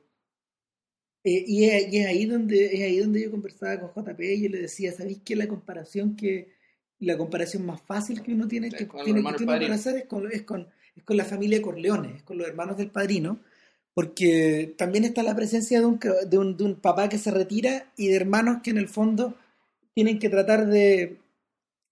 [1.28, 4.44] eh, y, es, y es ahí donde, es ahí donde yo conversaba con JP y
[4.44, 6.54] yo le decía, ¿sabéis que la comparación que,
[7.00, 10.44] la comparación más fácil que uno tiene que, tiene, que para hacer es con, es,
[10.44, 13.42] con, es con la familia Corleone, es con los hermanos del padrino,
[13.94, 17.92] porque también está la presencia de un, de un, de un papá que se retira
[17.98, 19.36] y de hermanos que en el fondo
[19.94, 21.18] tienen que tratar de,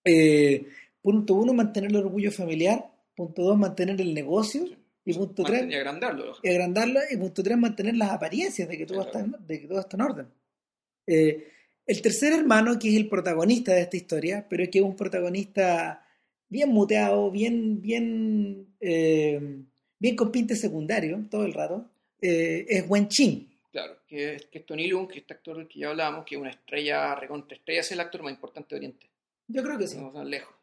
[0.06, 0.66] eh,
[1.02, 4.66] punto uno, mantener el orgullo familiar, punto dos, mantener el negocio,
[5.06, 6.34] y punto tres, Mantener y agrandarlo.
[6.44, 9.80] agrandarla y punto tres mantener las apariencias de que todo, está, en, de que todo
[9.80, 10.28] está en orden.
[11.08, 11.48] Eh,
[11.86, 16.04] el tercer hermano, que es el protagonista de esta historia, pero que es un protagonista
[16.50, 19.40] bien muteado, bien, bien, eh,
[20.00, 21.90] bien con pinte secundario todo el rato,
[22.22, 23.48] eh, es Wen Chin.
[23.72, 26.36] Claro, que es, que es Tony Leung, que este actor del que ya hablábamos, que
[26.36, 29.10] es una estrella, recontra estrella, es el actor más importante de Oriente.
[29.48, 29.98] Yo creo que sí.
[29.98, 30.55] Sea, lejos.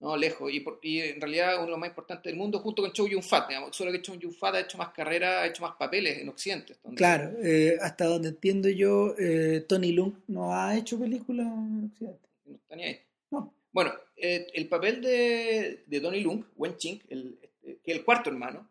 [0.00, 0.52] No, lejos.
[0.52, 3.06] Y, por- y en realidad uno de los más importantes del mundo, junto con Chow
[3.08, 3.48] Yun-fat.
[3.72, 6.76] Solo que Chow Yun-fat ha hecho más carrera, ha hecho más papeles en Occidente.
[6.82, 11.90] donde- Claro, eh, hasta donde entiendo yo, eh, Tony Lung no ha hecho películas en
[11.90, 12.28] Occidente.
[12.44, 13.00] No está ni ahí.
[13.30, 13.54] No.
[13.72, 18.04] Bueno, eh, el papel de, de Tony Lung, Wen Ching, el, este, que es el
[18.04, 18.68] cuarto hermano,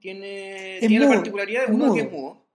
[0.00, 2.46] tiene, tiene la particularidad de uno que es mudo,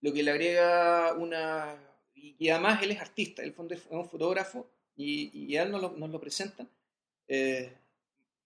[0.00, 1.76] lo que le agrega una...
[2.14, 5.80] Y, y además él es artista, él es un fotógrafo y, y a él nos
[5.80, 6.68] lo, nos lo presentan
[7.28, 7.72] eh,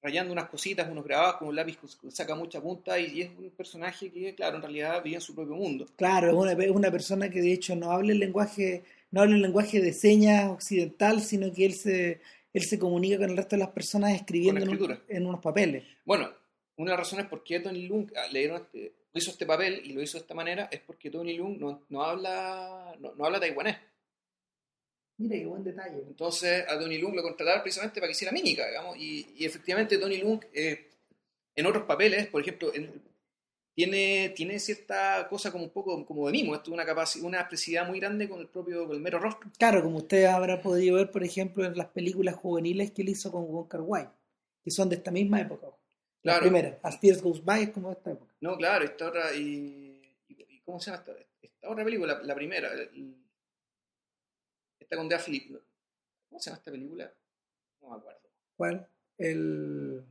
[0.02, 3.30] rayando unas cositas, unos grabados con un lápiz que saca mucha punta y, y es
[3.38, 5.86] un personaje que, claro, en realidad vive en su propio mundo.
[5.96, 9.34] Claro, es una, es una persona que de hecho no habla el lenguaje, no habla
[9.36, 12.20] el lenguaje de señas occidental, sino que él se,
[12.52, 15.84] él se comunica con el resto de las personas escribiendo en, un- en unos papeles.
[16.04, 16.28] Bueno,
[16.76, 19.82] una de las razones por qué Tony Lung ah, le dieron este- hizo este papel
[19.84, 23.24] y lo hizo de esta manera es porque Tony Lung no, no habla no, no
[23.26, 23.76] habla taiwanés.
[25.18, 26.02] Mira qué buen detalle.
[26.08, 29.98] Entonces a Tony Lung lo contrataron precisamente para que hiciera mímica, digamos, y, y efectivamente
[29.98, 30.88] Tony Lung eh,
[31.54, 32.90] en otros papeles, por ejemplo, en-
[33.74, 37.40] tiene, tiene cierta cosa como un poco como de mimo, esto es una capacidad, una
[37.40, 39.50] expresividad muy grande con el propio, con el mero rostro.
[39.58, 43.32] Claro, como usted habrá podido ver, por ejemplo, en las películas juveniles que él hizo
[43.32, 44.08] con Wong Kar Wai,
[44.62, 45.68] que son de esta misma época.
[46.22, 46.40] La Claro.
[46.42, 48.34] primera, As Tears Goes By, es como de esta época.
[48.42, 50.02] No, claro, esta otra, y
[50.66, 52.18] ¿cómo se llama esta, esta otra película?
[52.18, 53.16] La, la primera, el-
[54.82, 55.64] esta con Daphne Phillips.
[56.28, 57.12] ¿Cómo se llama esta película?
[57.80, 58.20] No me acuerdo.
[58.56, 58.88] ¿Cuál?
[59.18, 60.04] El...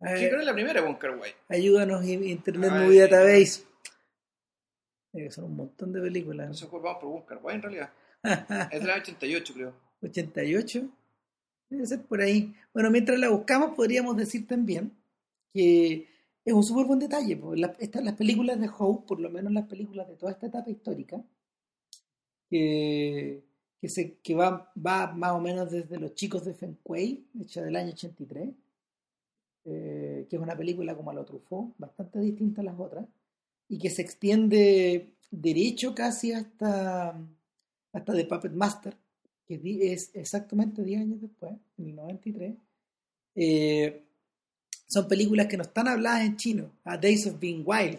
[0.00, 1.32] ¿Qué eh, creo que es la primera con Carway?
[1.48, 3.64] ayúdanos, Internet Ay, Movie Database.
[5.12, 6.48] Eh, son un montón de películas.
[6.48, 7.92] No sé por vamos por Wonka Wai en realidad.
[8.70, 9.74] Es del año 88, creo.
[10.02, 10.88] 88.
[11.70, 12.54] Debe ser por ahí.
[12.72, 14.92] Bueno, mientras la buscamos, podríamos decir también
[15.52, 16.08] que
[16.44, 17.36] es un súper buen detalle.
[17.36, 20.46] Porque la- estas, las películas de Howe, por lo menos las películas de toda esta
[20.46, 21.20] etapa histórica,
[22.48, 23.42] que,
[23.80, 27.76] que, se, que va, va más o menos desde Los Chicos de Fenquay, hecha del
[27.76, 28.48] año 83,
[29.64, 33.06] eh, que es una película como a lo Truffaut, bastante distinta a las otras,
[33.68, 37.20] y que se extiende derecho casi hasta,
[37.92, 38.96] hasta The Puppet Master,
[39.46, 39.60] que
[39.92, 42.54] es exactamente 10 años después, en el 93.
[43.34, 44.02] Eh,
[44.86, 47.98] son películas que no están habladas en chino, A Days of Being Wild,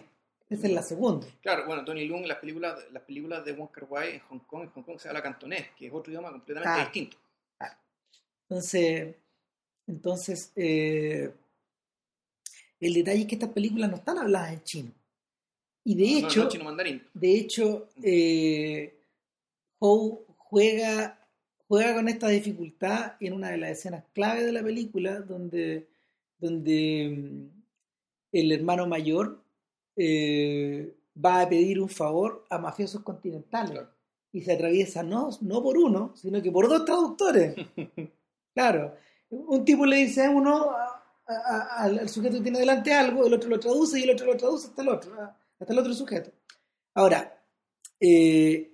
[0.50, 1.26] esa es la segunda.
[1.40, 4.70] Claro, bueno, Tony Lung, las películas, las películas de Wonka Wai en Hong Kong, en
[4.70, 7.16] Hong Kong se habla cantonés, que es otro idioma completamente distinto.
[8.48, 9.14] Entonces,
[9.86, 11.32] entonces eh,
[12.80, 14.92] el detalle es que estas películas no están habladas en chino.
[15.84, 17.02] Y de No, hecho, no, chino mandarín.
[17.14, 18.94] de hecho, eh,
[19.78, 21.18] Howe juega,
[21.68, 25.88] juega con esta dificultad en una de las escenas clave de la película, donde,
[26.38, 27.62] donde mm,
[28.32, 29.42] el hermano mayor
[29.96, 33.90] eh, va a pedir un favor a mafiosos continentales Claro.
[34.32, 37.54] y se atraviesa no, no por uno, sino que por dos traductores.
[38.52, 38.96] Claro,
[39.30, 43.24] un tipo le dice a uno, a- a- al, al sujeto que tiene delante algo,
[43.24, 45.12] el otro lo traduce y el otro lo traduce hasta el otro,
[45.58, 46.32] hasta el otro sujeto.
[46.94, 47.40] Ahora,
[48.00, 48.72] eh,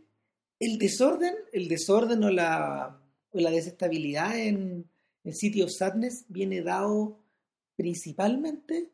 [0.58, 2.98] el desorden, el desorden o la,
[3.32, 4.88] o la desestabilidad en,
[5.24, 7.18] en City of Sadness viene dado
[7.76, 8.90] principalmente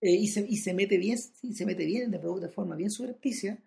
[0.00, 2.90] eh, y, se, y se mete bien, y se mete bien de, de forma bien
[2.90, 3.58] subrepticia,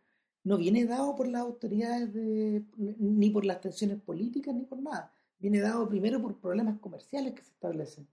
[0.43, 5.13] no viene dado por las autoridades de, ni por las tensiones políticas ni por nada.
[5.39, 8.07] Viene dado primero por problemas comerciales que se establecen.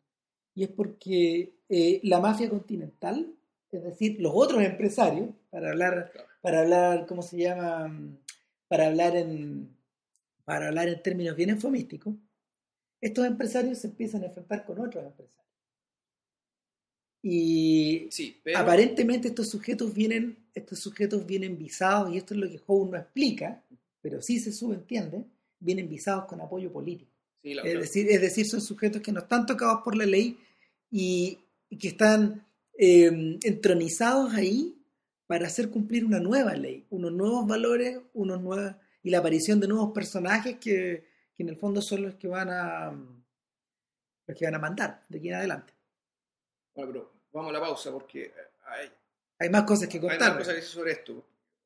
[0.55, 3.35] Y es porque eh, la mafia continental,
[3.71, 8.19] es decir, los otros empresarios, para hablar, para hablar, ¿cómo se llama?
[8.67, 9.77] Para hablar en,
[10.45, 12.15] para hablar en términos bien eufemísticos,
[13.01, 15.48] estos empresarios se empiezan a enfrentar con otros empresarios.
[17.23, 22.49] Y Sí, pero aparentemente estos sujetos vienen, estos sujetos vienen visados, y esto es lo
[22.49, 23.63] que Howe no explica,
[24.01, 25.25] pero sí se subentiende,
[25.59, 27.11] vienen visados con apoyo político.
[27.43, 30.39] sí, la- Es decir, es decir, son sujetos que no están tocados por la ley
[30.91, 32.45] y, y que están
[32.79, 34.77] eh, entronizados ahí
[35.27, 39.69] para hacer cumplir una nueva ley, unos nuevos valores, unos nuevos, y la aparición de
[39.69, 41.05] nuevos personajes que,
[41.37, 42.91] que en el fondo son los que van a
[44.27, 45.73] los que van a mandar de aquí en adelante.
[46.79, 48.33] Bueno, pero vamos a la pausa porque
[48.67, 48.89] hay,
[49.41, 50.39] Hay más cosas que hay más contar.
[50.39, 51.13] cosas que decir sobre esto.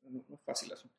[0.01, 0.95] No, no es fácil el asunto.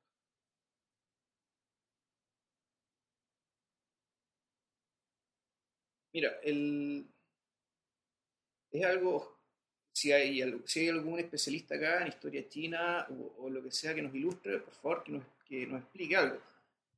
[6.13, 7.07] Mira, el,
[8.71, 9.37] es algo,
[9.93, 13.95] si hay, si hay algún especialista acá en historia china o, o lo que sea
[13.95, 16.39] que nos ilustre, por favor, que nos, que nos explique algo,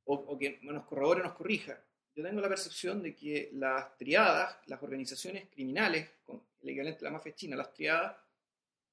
[0.05, 1.79] o, o que nos corrobore o nos corrija.
[2.15, 7.09] Yo tengo la percepción de que las triadas, las organizaciones criminales, con el equivalente a
[7.09, 8.17] la mafia china, las triadas,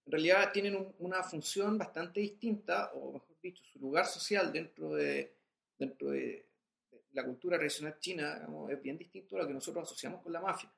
[0.06, 4.94] en realidad tienen un- una función bastante distinta, o mejor dicho, su lugar social dentro
[4.94, 5.34] de,
[5.78, 6.46] dentro de
[7.12, 10.40] la cultura tradicional china digamos, es bien distinto a lo que nosotros asociamos con la
[10.40, 10.70] mafia.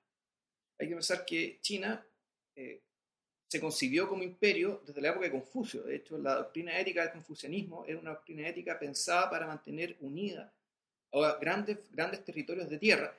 [0.79, 2.07] Hay que pensar que China
[2.55, 2.83] eh,
[3.49, 5.83] se concibió como imperio desde la época de Confucio.
[5.83, 10.53] De hecho, la doctrina ética del confucianismo era una doctrina ética pensada para mantener unida
[11.13, 13.17] a grandes, grandes territorios de tierra,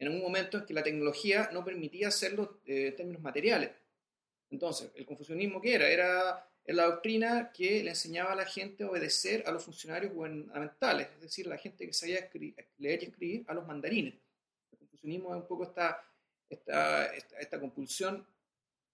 [0.00, 3.70] en un momento en que la tecnología no permitía hacerlo eh, en términos materiales.
[4.50, 5.88] Entonces, ¿el confucianismo qué era?
[5.88, 11.08] Era la doctrina que le enseñaba a la gente a obedecer a los funcionarios gubernamentales,
[11.16, 12.28] es decir, la gente que sabía
[12.78, 14.14] leer y escribir, a los mandarines.
[14.72, 16.04] El confucianismo es un poco esta,
[16.48, 18.26] esta, esta, esta compulsión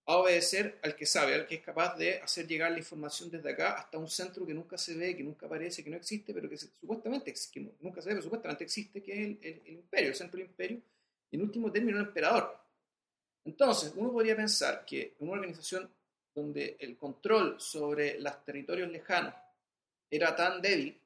[0.07, 3.51] a obedecer al que sabe, al que es capaz de hacer llegar la información desde
[3.51, 6.49] acá hasta un centro que nunca se ve, que nunca aparece, que no existe, pero
[6.49, 9.75] que se- supuestamente que nunca se ve, pero supuestamente existe, que es el, el- el
[9.75, 10.81] imperio, el centro del imperio,
[11.31, 12.57] y en último término el emperador.
[13.45, 15.89] Entonces, uno podría pensar que una organización
[16.35, 19.35] donde el control sobre los territorios lejanos
[20.11, 21.01] era tan débil,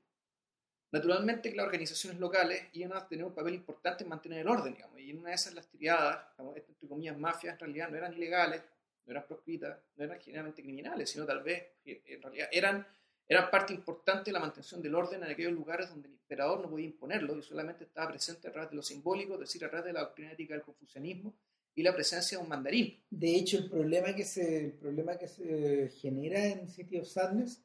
[0.93, 4.75] naturalmente que las organizaciones locales iban a tener un papel importante en mantener el orden,
[4.75, 7.97] digamos, y en una de esas las triadas, digamos, entre comillas, mafias, en realidad no
[7.97, 8.63] eran ilegales,
[9.07, 12.87] no eran proscritas, no eran generalmente criminales, sino tal vez, en realidad, eran,
[13.31, 16.87] eran parte importante la mantención del orden en aquellos lugares donde el emperador no podía
[16.87, 19.93] imponerlo y solamente estaba presente a través de lo simbólico, es decir, a través de
[19.93, 21.33] la doctrina ética del confucianismo
[21.77, 22.99] y la presencia de un mandarín.
[23.09, 27.63] De hecho, el problema que se, el problema que se genera en City of Sadness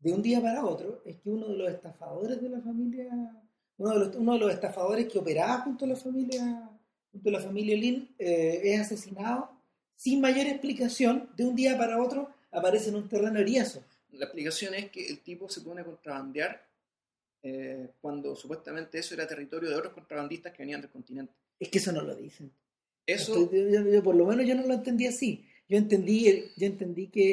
[0.00, 3.08] de un día para otro es que uno de los estafadores de la familia,
[3.76, 6.68] uno de los, uno de los estafadores que operaba junto a la familia,
[7.12, 9.48] junto a la familia Lin, eh, es asesinado
[9.94, 11.30] sin mayor explicación.
[11.36, 13.84] De un día para otro aparece en un terreno eriazo.
[14.18, 16.66] La explicación es que el tipo se pone a contrabandear
[17.42, 21.32] eh, cuando supuestamente eso era territorio de otros contrabandistas que venían del continente.
[21.60, 22.50] Es que eso no lo dicen.
[23.06, 25.46] Eso, Estoy- yo- yo- por lo menos yo no lo entendí así.
[25.68, 27.30] Yo entendí, el- yo entendí que,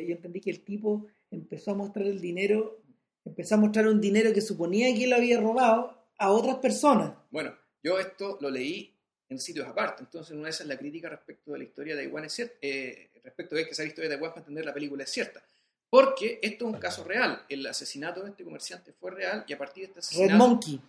[0.00, 2.82] eh, yo entendí que el tipo empezó a mostrar el dinero,
[3.24, 7.14] empezó a mostrar un dinero que suponía que él había robado a otras personas.
[7.30, 8.94] bueno, yo esto lo leí
[9.28, 12.24] en sitios aparte, entonces una de esas la crítica respecto de la historia de Taiwán
[12.24, 15.10] es cierta, eh, respecto de que esa historia de Taiwán para entender la película es
[15.10, 15.42] cierta.
[15.92, 17.44] Porque esto es un caso real.
[17.50, 20.80] El asesinato de este comerciante fue real y a partir de este Red asesinato, Monkey.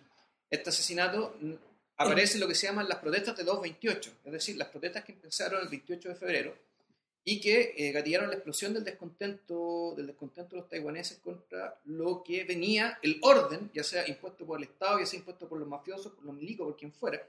[0.48, 1.52] este asesinato mm,
[1.98, 5.60] aparece lo que se llaman las protestas de 228, es decir, las protestas que empezaron
[5.60, 6.56] el 28 de febrero
[7.22, 12.22] y que eh, gatillaron la explosión del descontento, del descontento de los taiwaneses contra lo
[12.24, 15.68] que venía, el orden, ya sea impuesto por el Estado, ya sea impuesto por los
[15.68, 17.20] mafiosos, por los milicos, por quien fuera,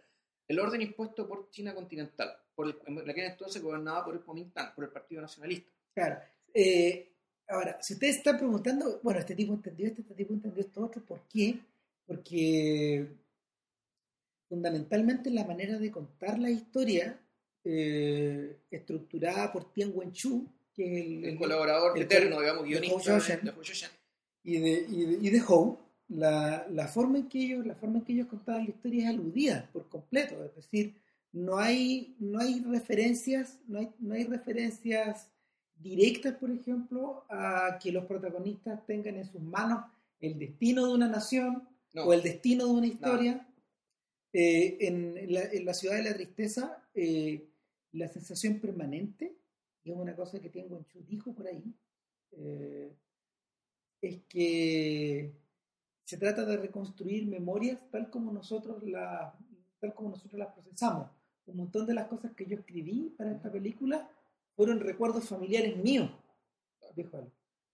[0.47, 4.73] el orden impuesto por China continental, por el, en aquel entonces gobernada por el Kuomintang,
[4.73, 5.69] por el Partido Nacionalista.
[5.93, 6.21] Claro.
[6.53, 7.14] Eh,
[7.47, 11.03] ahora, si ustedes están preguntando, bueno, este tipo entendió esto, este tipo entendió esto otro,
[11.03, 11.59] ¿por qué?
[12.05, 13.07] Porque
[14.47, 17.19] fundamentalmente la manera de contar la historia,
[17.63, 23.53] eh, estructurada por Tian Wenchu, que es el, El colaborador el eterno, digamos, guionista de
[24.43, 25.79] y de, y de, y de Howe,
[26.09, 29.09] la, la forma en que ellos, la forma en que ellos contaban la historia es
[29.09, 30.93] aludida por completo, es decir,
[31.31, 35.31] no hay, no hay referencias, no hay, no hay referencias
[35.81, 39.85] directas, por ejemplo, a que los protagonistas tengan en sus manos
[40.19, 42.03] el destino de una nación No.
[42.05, 43.47] o el destino de una historia.
[44.33, 47.47] Eh, en, la, en la ciudad de la tristeza, eh,
[47.93, 49.33] la sensación permanente,
[49.85, 51.63] y es una cosa que Tian Chu dijo por ahí,
[52.33, 52.91] eh,
[54.01, 55.31] es que
[56.03, 59.33] se trata de reconstruir memorias tal como nosotros las
[59.79, 61.09] tal como nosotros las procesamos.
[61.45, 64.09] Un montón de las cosas que yo escribí para esta película
[64.55, 66.09] fueron recuerdos familiares míos,
[66.95, 67.25] dijo él.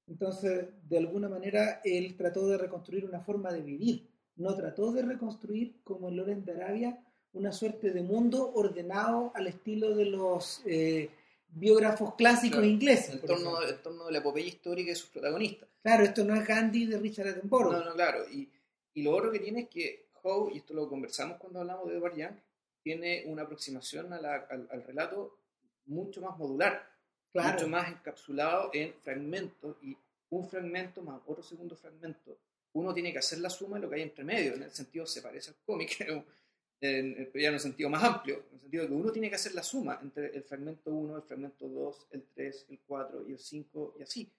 [0.08, 4.08] Entonces, de alguna manera, él trató de reconstruir una forma de vivir.
[4.36, 7.00] No trató de reconstruir, como en Loren de Arabia,
[7.34, 11.10] una suerte de mundo ordenado al estilo de los eh,
[11.50, 13.16] biógrafos clásicos Claro, ingleses.
[13.16, 15.70] En torno, en torno de la epopeya histórica de sus protagonistas.
[15.82, 17.72] Claro, esto no es Gandhi de Richard Attenborough.
[17.72, 18.28] No, no, claro.
[18.30, 18.50] Y,
[18.94, 21.98] y lo otro que tiene es que Howe, y esto lo conversamos cuando hablamos de
[21.98, 22.36] Edward Young,
[22.84, 25.38] tiene una aproximación a la- al, al relato
[25.86, 26.90] mucho más modular,
[27.32, 27.54] Claro.
[27.54, 29.96] mucho más encapsulado en fragmentos y
[30.30, 32.38] un fragmento más otro segundo fragmento
[32.74, 34.54] uno tiene que hacer la suma de lo que hay entre medio.
[34.54, 36.00] En el sentido, se parece al cómic,
[36.82, 39.36] en, ya en un sentido más amplio, en el sentido de que uno tiene que
[39.36, 43.32] hacer la suma entre el fragmento 1, el fragmento 2, el 3, el 4 y
[43.34, 44.32] el 5 y así.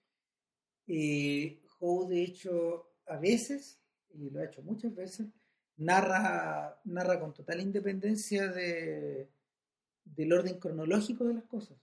[0.87, 3.79] Eh, Howe, de hecho, a veces,
[4.13, 5.27] y lo ha hecho muchas veces,
[5.77, 9.27] narra, narra con total independencia de,
[10.05, 11.77] del orden cronológico de las cosas.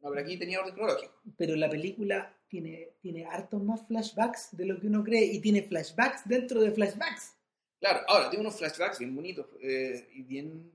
[0.00, 1.20] No, pero aquí tenía orden cronológico.
[1.36, 5.62] Pero la película tiene, tiene hartos más flashbacks de lo que uno cree y tiene
[5.62, 7.34] flashbacks dentro de flashbacks.
[7.78, 10.70] Claro, ahora tiene unos flashbacks bien bonitos eh, y bien.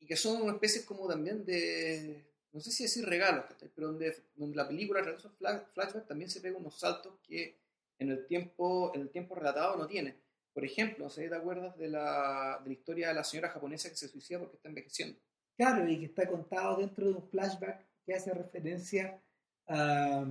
[0.00, 2.24] Y, que son una especie como también de.
[2.52, 6.56] No sé si decir regalos, pero donde, donde la película, esos flashbacks, también se pega
[6.56, 7.60] unos saltos que
[7.98, 10.16] en el tiempo, en el tiempo relatado no tiene.
[10.54, 13.96] Por ejemplo, si te acuerdas de la, de la historia de la señora japonesa que
[13.96, 15.20] se suicida porque está envejeciendo.
[15.58, 19.20] Claro, y que está contado dentro de un flashback que hace referencia
[19.66, 20.24] a,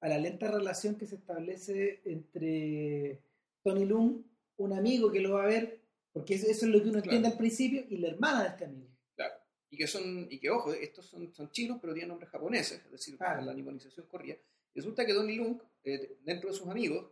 [0.00, 3.22] a la lenta relación que se establece entre
[3.64, 4.22] Tony Lung,
[4.58, 5.80] un amigo que lo va a ver,
[6.12, 8.90] porque eso, es lo que uno entiende al principio, y la hermana de este amigo.
[9.16, 9.34] Claro,
[9.70, 12.92] y que son, y que ojo, estos son, son chinos, pero tienen nombres japoneses, es
[12.92, 14.36] decir, la niponización corría.
[14.74, 17.06] Resulta que Tony Lung, eh, dentro de sus amigos,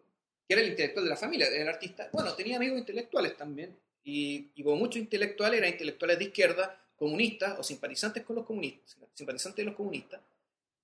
[0.47, 4.53] que era el intelectual de la familia, el artista, bueno, tenía amigos intelectuales también, y,
[4.55, 9.57] y como muchos intelectuales, eran intelectuales de izquierda, comunistas o simpatizantes con los comunistas, simpatizantes
[9.57, 10.21] de los comunistas,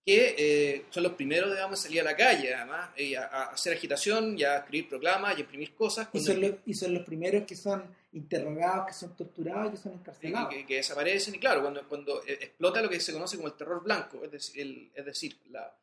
[0.02, 4.38] que eh, son los primeros, digamos, a salir a la calle, además, a, hacer agitación
[4.38, 6.08] y a escribir proclamas y a imprimir cosas.
[6.14, 9.92] Y son, los, y son, los, primeros que son interrogados, que son torturados, que son
[9.92, 10.54] encarcelados.
[10.54, 13.54] Que, que, desaparecen, y claro, cuando, cuando eh, explota lo que se conoce como el
[13.54, 15.76] terror blanco, es decir, es decir la,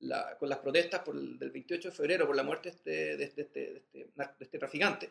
[0.00, 3.16] la, con las protestas por el, del 28 de febrero por la muerte de este,
[3.16, 5.10] de este, de este, de este traficante,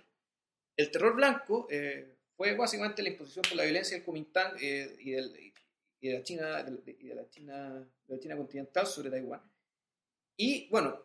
[0.77, 5.53] el terror blanco eh, fue básicamente la imposición por la violencia del Kuomintang y del
[5.99, 9.43] y de la China, de, la China, de la China continental sobre Taiwán.
[10.35, 10.99] Y bueno,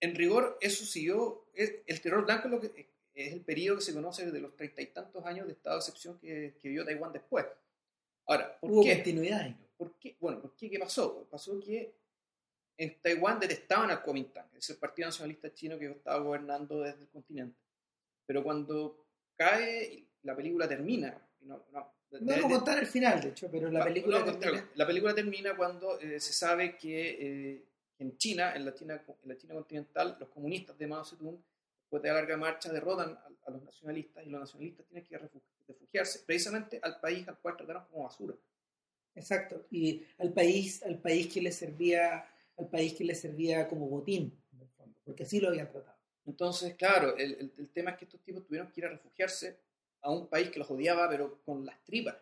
[0.00, 3.94] en rigor eso siguió, el terror blanco es, lo que, es el periodo que se
[3.94, 7.14] conoce desde los treinta y tantos años de estado de excepción que, que vivió Taiwán
[7.14, 7.46] después.
[8.26, 8.96] Ahora, ¿por Hubo qué?
[8.96, 9.56] continuidad.
[9.78, 10.14] ¿Por qué?
[10.20, 10.68] Bueno, ¿por qué?
[10.68, 11.26] ¿Qué pasó?
[11.30, 11.94] Pasó que
[12.76, 17.08] en Taiwán detestaban al Kuomintang, es el partido nacionalista chino que estaba gobernando desde el
[17.08, 17.58] continente.
[18.26, 23.28] Pero cuando cae, la película termina, no, no, no vamos a contar el final, de
[23.28, 24.70] hecho, pero la película termina...
[24.74, 27.64] La película termina cuando eh, se sabe que eh,
[27.98, 31.38] en China, en la China, en la China continental, los comunistas de Mao Zedong,
[31.80, 35.18] después de la larga marcha, derrotan a, los nacionalistas y los nacionalistas tienen que
[35.68, 38.34] refugiarse precisamente al país al cual trataron como basura.
[39.14, 42.26] Exacto, y al país, al país que les servía,
[42.58, 45.96] al país que les servía como botín, en el fondo, porque así lo habían tratado.
[46.26, 49.60] Entonces, claro, el, el, el tema es que estos tipos tuvieron que ir a refugiarse
[50.02, 52.16] a un país que los odiaba, pero con las tripas.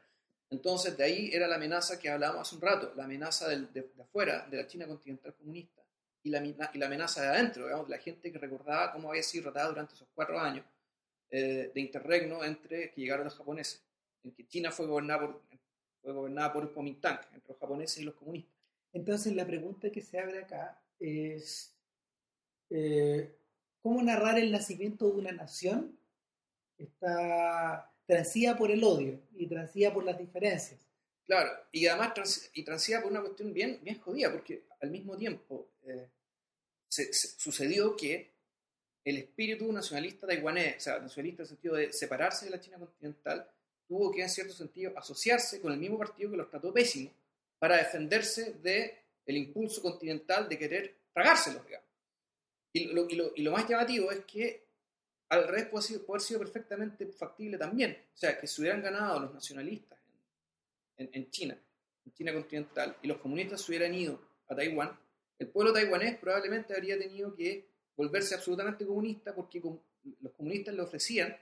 [0.51, 3.91] Entonces, de ahí era la amenaza que hablábamos hace un rato, la amenaza de, de,
[4.01, 5.83] afuera, de la China continental comunista,
[6.23, 9.45] y la, y la amenaza de adentro, digamos, la gente que recordaba cómo había sido
[9.45, 10.65] tratada durante esos cuatro años
[11.31, 13.85] eh, de interregno entre que llegaron los japoneses,
[14.23, 15.43] en que China fue gobernada por,
[16.01, 18.55] fue gobernada por Kuomintang, entre los japoneses y los comunistas.
[18.93, 21.77] Entonces, la pregunta que se abre acá es,
[22.71, 23.37] eh,
[23.83, 25.99] ¿cómo narrar el nacimiento de una nación
[26.79, 30.81] está transida por el odio y transida por las diferencias.
[31.27, 35.71] Claro, y además y transida por una cuestión bien, bien jodida, porque al mismo tiempo
[35.87, 36.09] eh,
[36.89, 38.35] se, sucedió que
[39.05, 42.79] el espíritu nacionalista taiwanés, o sea, nacionalista en el sentido de separarse de la China
[42.79, 43.49] continental,
[43.87, 47.11] tuvo que en cierto sentido asociarse con el mismo partido que los trató pésimo
[47.59, 48.93] para defenderse del
[49.27, 51.89] el impulso continental de querer tragárselos, digamos.
[52.73, 54.64] Y lo, y, lo, y lo más llamativo es que
[55.35, 57.97] al revés puede, haber sido perfectamente factible también.
[58.15, 59.99] O sea, que se hubieran ganado los nacionalistas
[60.97, 61.59] en, China,
[62.05, 64.97] en China continental, y los comunistas se hubieran ido a Taiwán,
[65.39, 69.61] el pueblo taiwanés probablemente habría tenido que volverse absolutamente comunista porque
[70.21, 71.37] los comunistas le ofrecían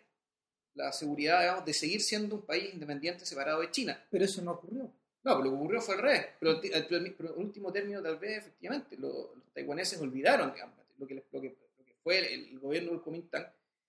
[0.75, 4.03] la seguridad digamos, de seguir siendo un país independiente separado de China.
[4.11, 4.91] Pero eso no ocurrió.
[5.25, 6.27] No, lo que ocurrió fue al revés.
[6.41, 11.55] Pero, el, último término, tal vez, efectivamente, los taiwaneses olvidaron digamos, lo, que, lo, que,
[12.03, 13.47] fue el, el gobierno del Kuomintang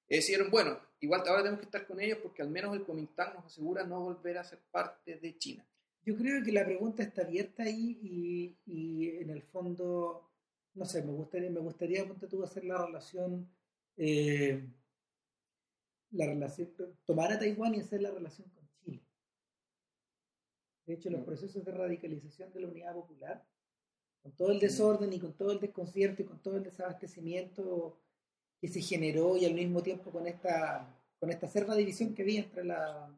[0.09, 3.45] decidieron, bueno, igual ahora tenemos que estar con ellos porque al menos el Kuomintang nos
[3.45, 5.65] asegura no volver a ser parte de China.
[6.05, 10.29] Yo creo que la pregunta está abierta ahí y, y en el fondo,
[10.73, 13.49] no sé, me gustaría, me gustaría tú, hacer la relación,
[13.95, 14.67] eh,
[16.11, 16.73] la relación,
[17.05, 19.01] tomar a Taiwán y hacer la relación con Chile.
[20.85, 21.25] De hecho, los mm.
[21.25, 23.47] procesos de radicalización de la unidad popular,
[24.21, 28.02] con todo el desorden y con todo el desconcierto y con todo el desabastecimiento
[28.63, 30.87] que se generó y al mismo tiempo con esta,
[31.19, 33.13] con esta cerda división que había entre la,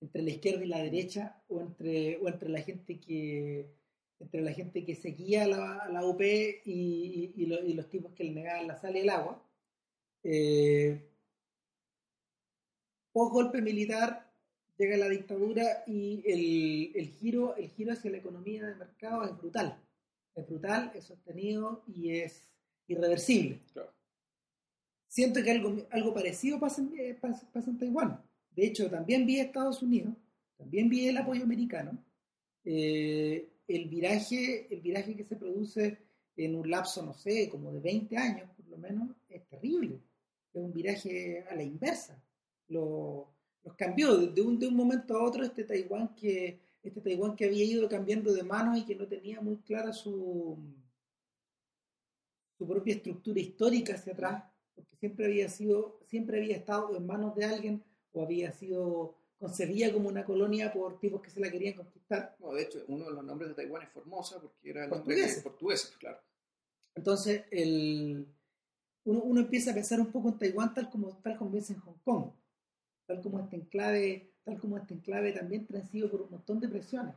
[0.00, 3.66] entre la izquierda y la derecha o entre, o entre la gente que
[4.20, 7.44] entre la gente que seguía la, la UP y,
[7.74, 9.42] los tipos que le negaban la sal y el agua.
[10.22, 11.10] Eh,
[13.10, 14.32] post golpe militar
[14.78, 19.36] llega la dictadura y el, el, giro, el giro hacia la economía de mercado es
[19.36, 19.76] brutal.
[20.36, 22.44] Es brutal, es sostenido y es
[22.86, 23.58] irreversible.
[25.14, 27.16] Siento que algo, algo parecido pasa en, eh,
[27.78, 28.20] Taiwán.
[28.50, 30.12] De hecho, también vi Estados Unidos,
[30.56, 32.04] también vi el apoyo americano.
[32.64, 35.98] Eh, el, viraje, el viraje que se produce
[36.34, 40.00] en un lapso, no sé, como de 20 años por lo menos, es terrible.
[40.52, 42.20] Es un viraje a la inversa.
[42.66, 43.28] Lo,
[43.62, 47.44] los cambió de un, de un momento a otro este Taiwán que este Taiwán que
[47.44, 50.58] había ido cambiando de manos y que no tenía muy clara su
[52.58, 57.34] su propia estructura histórica hacia atrás porque siempre había sido siempre había estado en manos
[57.34, 61.74] de alguien o había sido concebida como una colonia por tipos que se la querían
[61.74, 62.36] conquistar.
[62.38, 65.40] No, de hecho, uno de los nombres de Taiwán es Formosa porque era el portugués,
[65.42, 66.18] portugués claro.
[66.94, 68.26] Entonces, el,
[69.04, 71.98] uno, uno, empieza a pensar un poco en Taiwán tal como, tal como en Hong
[72.04, 72.30] Kong,
[73.06, 77.14] tal como este enclave, tal como este enclave también transido por un montón de presiones.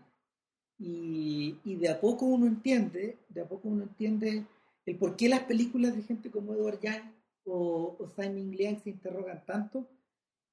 [0.80, 4.46] Y, y, de a poco uno entiende, de a poco uno entiende
[4.86, 7.17] el por qué las películas de gente como Edward Young
[7.48, 9.90] o, o Simon Liang se interrogan tanto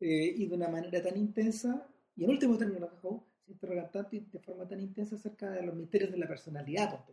[0.01, 1.87] eh, y de una manera tan intensa,
[2.17, 2.89] y en último término,
[3.45, 7.05] se interrogan tanto y de forma tan intensa acerca de los misterios de la personalidad.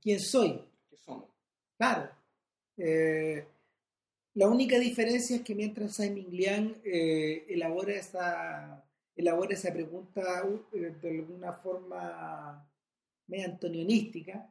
[0.00, 0.60] ¿Quién soy?
[0.88, 1.30] ¿Qué somos?
[1.76, 2.10] Claro.
[2.76, 3.46] Eh,
[4.34, 8.84] la única diferencia es que mientras Simon Liang eh, elabora, esa,
[9.16, 12.70] elabora esa pregunta eh, de alguna forma
[13.26, 14.50] media antonionística,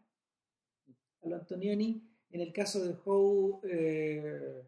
[1.23, 4.63] a lo Antonioni, en el caso de Howe, eh,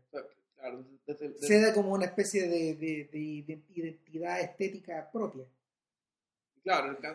[0.55, 5.45] claro, desde, desde, se da como una especie de, de, de, identidad estética propia.
[6.64, 7.05] Claro, en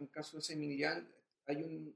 [0.00, 1.06] el, caso de Liang
[1.46, 1.94] hay un,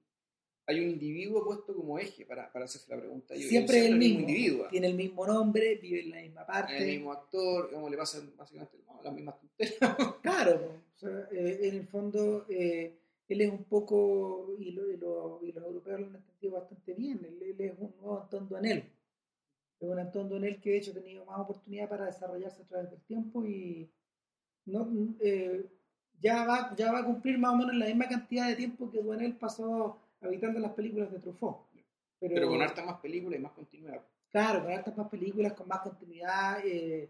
[0.67, 3.35] hay un individuo puesto como eje para, para hacerse la pregunta.
[3.35, 4.69] Yo siempre es el mismo, individuo.
[4.69, 6.77] Tiene el mismo nombre, vive en la misma parte.
[6.77, 9.97] El mismo actor, como le pasa básicamente no, las mismas tonterías.
[10.23, 12.99] claro, o sea, eh, en el fondo eh,
[13.29, 16.95] él es un poco, y, lo, y, lo, y, los europeos lo han entendido bastante
[16.95, 18.85] bien, él, él es un nuevo Antón Donel.
[19.81, 22.91] Es un Antón Donel que de hecho ha tenido más oportunidad para desarrollarse a través
[22.91, 23.89] del tiempo y
[24.65, 24.89] no,
[25.21, 25.67] eh,
[26.21, 29.03] ya, va, ya va a cumplir más o menos la misma cantidad de tiempo que
[29.03, 31.59] Donel pasó habitando las películas de Truffaut.
[32.21, 34.03] Pero, pero con hartas más películas y más continuidad.
[34.31, 37.09] Claro, con hartas más películas, con más continuidad, eh,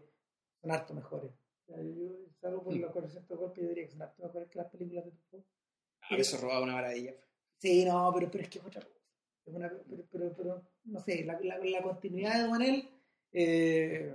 [0.61, 1.31] son harto mejores.
[1.67, 1.75] Yo,
[2.39, 2.81] salvo por mm.
[2.81, 5.45] los 400 golpes, yo diría que son harto mejores que las películas de Truffaut.
[6.09, 7.13] A veces robaba una maravilla.
[7.57, 8.95] Sí, no, pero, pero es que es otra cosa.
[9.45, 12.89] Una, pero, pero, pero, no sé, la, la, la continuidad de Manel,
[13.31, 14.13] eh,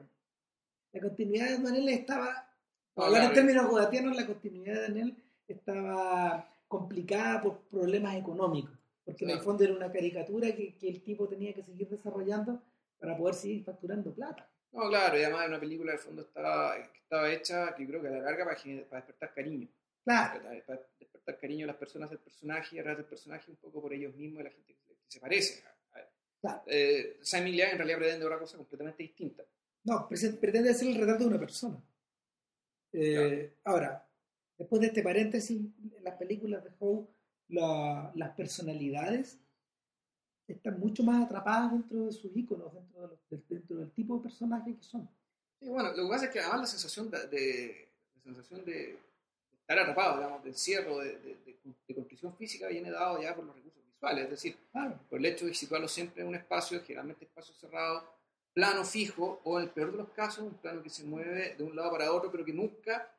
[0.92, 2.48] la continuidad de Manel estaba,
[2.94, 5.16] para hablar en términos godatianos, la continuidad de Manel
[5.48, 11.02] estaba complicada por problemas económicos porque en el fondo era una caricatura que, que, el
[11.02, 12.62] tipo tenía que seguir desarrollando
[12.98, 14.48] para poder seguir facturando plata.
[14.72, 18.08] No, claro, y además era una película de fondo estaba, estaba hecha, que creo que
[18.08, 18.56] a la larga para,
[18.88, 19.68] para despertar cariño.
[20.04, 20.42] Claro.
[20.66, 23.92] Para, despertar cariño a las personas del personaje y a del personaje un poco por
[23.92, 25.64] ellos mismos y la gente que, se parece.
[26.40, 26.62] Claro.
[26.66, 29.44] Eh, Simon Liang en realidad pretende una cosa completamente distinta.
[29.84, 31.82] No, pretende hacer el retrato de una persona.
[32.92, 33.76] Eh, claro.
[33.76, 34.08] Ahora,
[34.58, 35.62] después de este paréntesis,
[36.02, 37.08] las películas de Howe
[37.48, 39.38] la, las personalidades
[40.46, 44.22] están mucho más atrapadas dentro de sus iconos, dentro, de los, dentro del tipo de
[44.22, 45.08] personaje que son.
[45.58, 48.98] Sí, bueno, lo que pasa es que además la sensación de, de la sensación de
[49.64, 51.36] estar atrapado, digamos, de encierro, de, de,
[51.88, 55.00] de, construcción física viene dado ya por los recursos visuales, es decir, claro.
[55.08, 58.04] por el hecho de situarlo siempre en un espacio, generalmente espacio cerrado,
[58.52, 61.64] plano fijo, o en el peor de los casos, un plano que se mueve de
[61.64, 63.10] un lado para otro, pero que nunca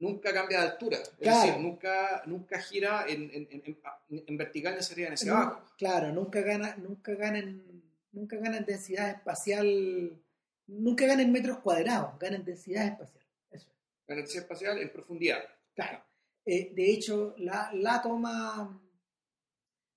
[0.00, 1.46] nunca cambia de altura, es claro.
[1.46, 3.78] decir, nunca, nunca gira en, en, en,
[4.26, 5.62] en vertical ni hacia arriba ni hacia abajo.
[5.78, 10.20] Claro, nunca gana, nunca gana en, nunca gana en densidad espacial,
[10.66, 13.24] nunca gana en metros cuadrados, gana en densidad espacial.
[13.52, 13.68] Eso.
[14.08, 15.44] Gana en densidad espacial en profundidad.
[15.74, 16.04] Claro.
[16.44, 18.78] Eh, de hecho, la, la toma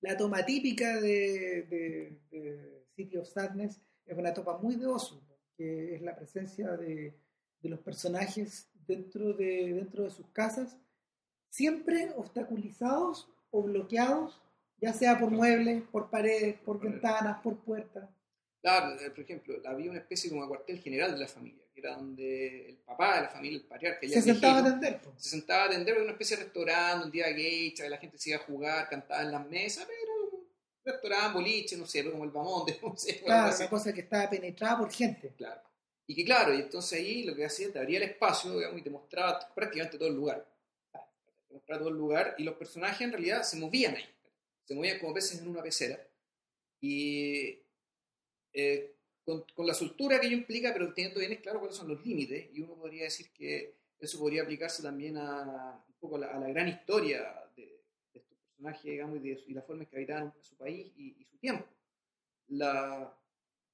[0.02, 5.20] la toma típica de, de, de, City of Sadness es una toma muy de Osu,
[5.58, 7.18] que es la presencia de,
[7.60, 10.78] de los personajes dentro de, dentro de sus casas,
[11.50, 14.40] siempre obstaculizados o bloqueados,
[14.80, 18.08] ya sea por muebles, por paredes, por ventanas, por puertas.
[18.66, 22.70] Claro, por ejemplo, había una especie como cuartel general de la familia, que era donde
[22.70, 25.02] el papá de la familia, el patriarca, se sentaba a atender.
[25.04, 25.16] Pues.
[25.20, 28.40] Se sentaba a atender, una especie de restaurante, un día gay, la gente se iba
[28.40, 30.48] a jugar, cantaba en las mesas, pero un
[30.84, 33.20] restaurante, boliche, no sé, como el Bamón, no sé.
[33.20, 35.32] Claro, una cosa que estaba penetrada por gente.
[35.38, 35.62] Claro.
[36.08, 38.84] Y que claro, y entonces ahí lo que hacía, te abría el espacio, digamos, y
[38.84, 40.44] te mostraba prácticamente todo el lugar.
[40.92, 44.10] Te mostraba todo el lugar y los personajes en realidad se movían ahí.
[44.64, 46.00] se movían como peces en una pecera.
[46.82, 47.65] Y
[48.56, 52.06] eh, con, con, la soltura que ello implica, pero teniendo bien claro cuáles son los
[52.06, 56.28] límites, y uno podría decir que eso podría aplicarse también a un poco a la,
[56.28, 57.22] a la gran historia
[57.56, 57.64] de,
[58.14, 61.16] de, estos personajes, digamos, y, de, y la forma en que habitaban su país y,
[61.20, 61.66] y su tiempo.
[62.48, 63.14] La,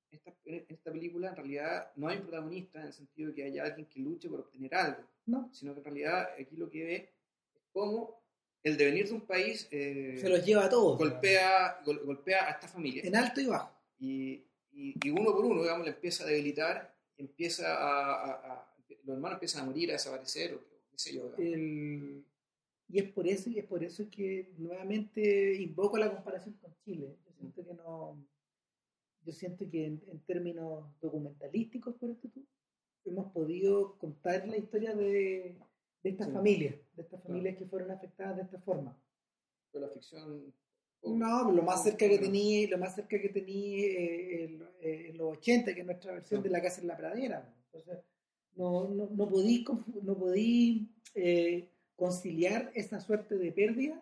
[0.10, 3.44] esta, en esta película en realidad no hay un protagonista en el sentido de que
[3.44, 5.50] haya alguien que luche por obtener algo, no.
[5.54, 8.22] sino que en realidad aquí lo que ve es cómo
[8.64, 10.98] el devenir de un país eh, se los lleva a todos.
[10.98, 13.04] Golpea, gol, golpea a esta familia.
[13.04, 13.76] En alto y bajo.
[14.00, 18.76] Y, y, y, uno por uno, digamos, le empieza a debilitar, empieza a, a, a,
[19.04, 20.60] los hermanos empiezan a morir, a desaparecer, o
[20.92, 21.34] qué sé yo.
[21.38, 22.26] El,
[22.88, 27.18] y es por eso, y es por eso que nuevamente invoco la comparación con Chile.
[27.26, 28.18] Yo siento que no
[29.24, 32.46] yo siento que en, en términos documentalísticos, por esto tú,
[33.06, 35.56] hemos podido contar la historia de,
[36.04, 36.34] de estas sí.
[36.34, 37.60] familias, de estas familias claro.
[37.60, 38.98] que fueron afectadas de esta forma.
[39.72, 40.54] Pero la ficción...
[41.04, 45.38] No, lo más cerca que tenía, lo más cerca que tenía eh, en, en, los
[45.38, 47.54] 80, que es nuestra versión de La Casa en la Pradera.
[47.66, 48.04] Entonces,
[48.56, 49.66] no, no, no podí,
[50.04, 54.02] no podí eh, conciliar esta suerte de pérdida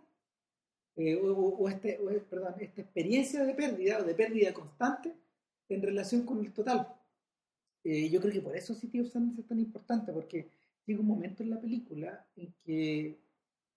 [0.95, 5.13] eh, o, o, este, o, perdón, esta experiencia de pérdida o de pérdida constante
[5.69, 6.93] en relación con el total.
[7.83, 10.49] Eh, yo creo que por eso City of Sadness es tan importante, porque
[10.85, 13.19] llega un momento en la película en que,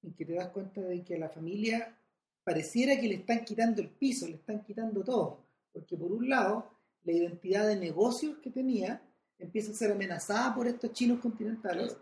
[0.03, 1.97] en que te das cuenta de que la familia
[2.45, 6.71] pareciera que le están quitando el piso, le están quitando todo, porque por un lado
[7.05, 9.03] la identidad de negocios que tenía
[9.39, 11.97] empieza a ser amenazada por estos chinos continentales,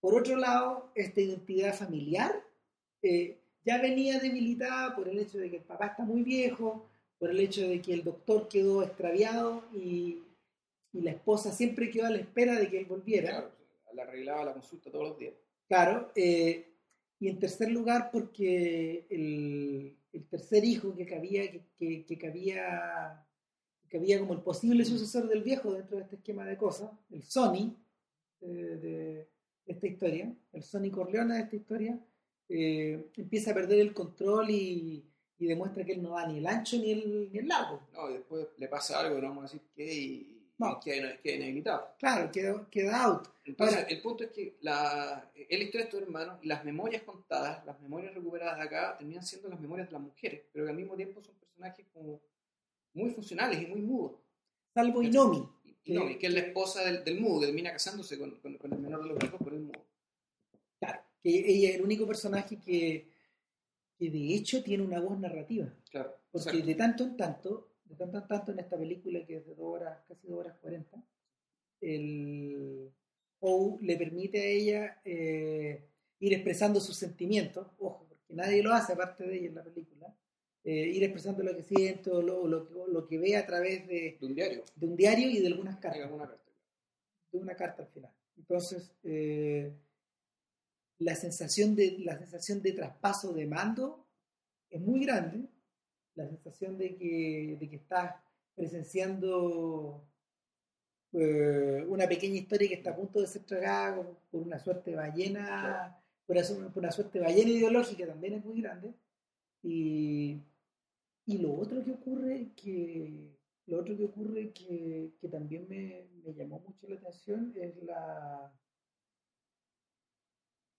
[0.00, 2.32] por otro lado esta identidad familiar
[3.02, 6.88] eh, ya venía debilitada por el hecho de que el papá está muy viejo,
[7.18, 10.22] por el hecho de que el doctor quedó extraviado y,
[10.92, 13.30] y la esposa siempre quedó a la espera de que él volviera.
[13.30, 13.52] Claro,
[13.94, 15.34] le arreglaba la consulta todos los días.
[15.66, 16.77] Claro, eh,
[17.20, 23.26] y en tercer lugar porque el, el tercer hijo que cabía, que, que, cabía,
[23.82, 27.22] que cabía como el posible sucesor del viejo dentro de este esquema de cosas, el
[27.24, 27.74] Sony
[28.40, 29.28] de, de
[29.66, 32.00] esta historia, el Sony Corleone de esta historia,
[32.48, 35.04] eh, empieza a perder el control y,
[35.38, 37.82] y, demuestra que él no da ni el ancho ni el, ni el largo.
[37.92, 40.80] No, y después le pasa algo, no vamos a decir qué, y, no.
[40.80, 41.94] queda, queda inhabilitado.
[41.98, 43.28] Claro, queda, queda out.
[43.44, 46.64] Entonces, Ahora, el punto es que la, es la historia de estos hermanos y las
[46.64, 50.64] memorias contadas, las memorias recuperadas de acá, terminan siendo las memorias de las mujeres, pero
[50.66, 52.20] que al mismo tiempo son personajes como
[52.94, 54.12] muy funcionales y muy mudos.
[54.74, 55.48] Salvo Inomi.
[55.84, 58.72] Inomi, que, que es la esposa del, del mudo, que termina casándose con, con, con
[58.72, 59.88] el menor de los hijos por el mudo
[61.22, 63.08] que ella es el único personaje que,
[63.98, 65.66] que de hecho tiene una voz narrativa.
[65.90, 66.66] Claro, Porque exacto.
[66.66, 69.66] de tanto en tanto, de tanto en tanto en esta película que es de dos
[69.74, 71.02] horas, casi dos horas cuarenta,
[71.80, 72.90] el
[73.40, 75.88] O le permite a ella eh,
[76.20, 80.14] ir expresando sus sentimientos, ojo, porque nadie lo hace aparte de ella en la película,
[80.64, 84.18] eh, ir expresando lo que siente o lo, lo, lo, que ve a través de,
[84.20, 84.64] de, un diario.
[84.74, 85.98] de un diario y de algunas cartas.
[85.98, 86.52] De, alguna carta.
[87.32, 88.12] de una carta al final.
[88.36, 89.72] Entonces, eh,
[90.98, 94.06] la sensación de, la sensación de traspaso de mando
[94.68, 95.48] es muy grande,
[96.18, 98.16] la sensación de que, de que estás
[98.54, 100.04] presenciando
[101.12, 105.96] eh, una pequeña historia que está a punto de ser tragada por una suerte ballena,
[106.26, 108.92] por una, por una suerte ballena ideológica también es muy grande.
[109.62, 110.42] Y,
[111.26, 116.32] y lo otro que ocurre que lo otro que ocurre que, que también me, me
[116.32, 118.52] llamó mucho la atención es la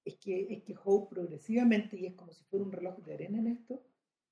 [0.05, 3.37] es que, es que Hope progresivamente, y es como si fuera un reloj de arena
[3.37, 3.83] en esto,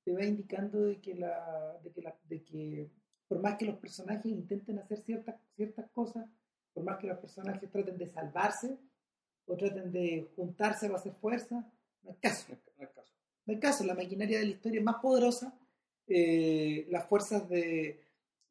[0.07, 2.89] te va indicando de que, la, de que, la, de que
[3.27, 6.25] por más que los personajes intenten hacer ciertas, ciertas cosas,
[6.73, 8.77] por más que los personajes traten de salvarse
[9.47, 11.69] o traten de juntarse para hacer fuerza,
[12.03, 12.53] no hay caso.
[12.77, 13.13] No hay caso.
[13.45, 13.83] No hay caso.
[13.83, 15.53] La maquinaria de la historia es más poderosa.
[16.07, 18.01] Eh, las fuerzas de.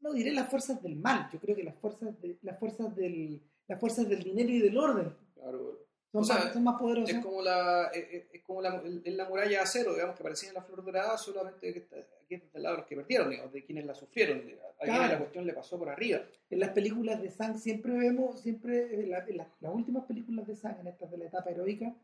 [0.00, 3.42] No diré las fuerzas del mal, yo creo que las fuerzas, de, las fuerzas, del,
[3.66, 5.16] las fuerzas del dinero y del orden.
[5.32, 7.16] Claro, son, o sea, más, son más poderosos.
[7.16, 10.48] Es como la, es, es como la, en la muralla de acero, digamos, que aparecía
[10.48, 13.52] en la flor dorada, solamente que está, aquí del lado de los que perdieron, digamos,
[13.52, 14.38] de quienes la sufrieron.
[14.38, 15.12] A quienes claro.
[15.12, 16.20] la cuestión le pasó por arriba.
[16.50, 20.46] En las películas de Sang siempre vemos, siempre, en, la, en la, las últimas películas
[20.46, 21.94] de Sang, en estas de la etapa heroica,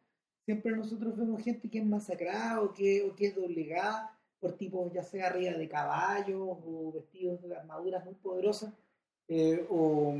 [0.44, 4.92] siempre nosotros vemos gente que es masacrada o que, o que es doblegada por tipos,
[4.92, 8.74] ya sea arriba de caballos o vestidos de armaduras muy poderosas,
[9.28, 10.16] eh, o,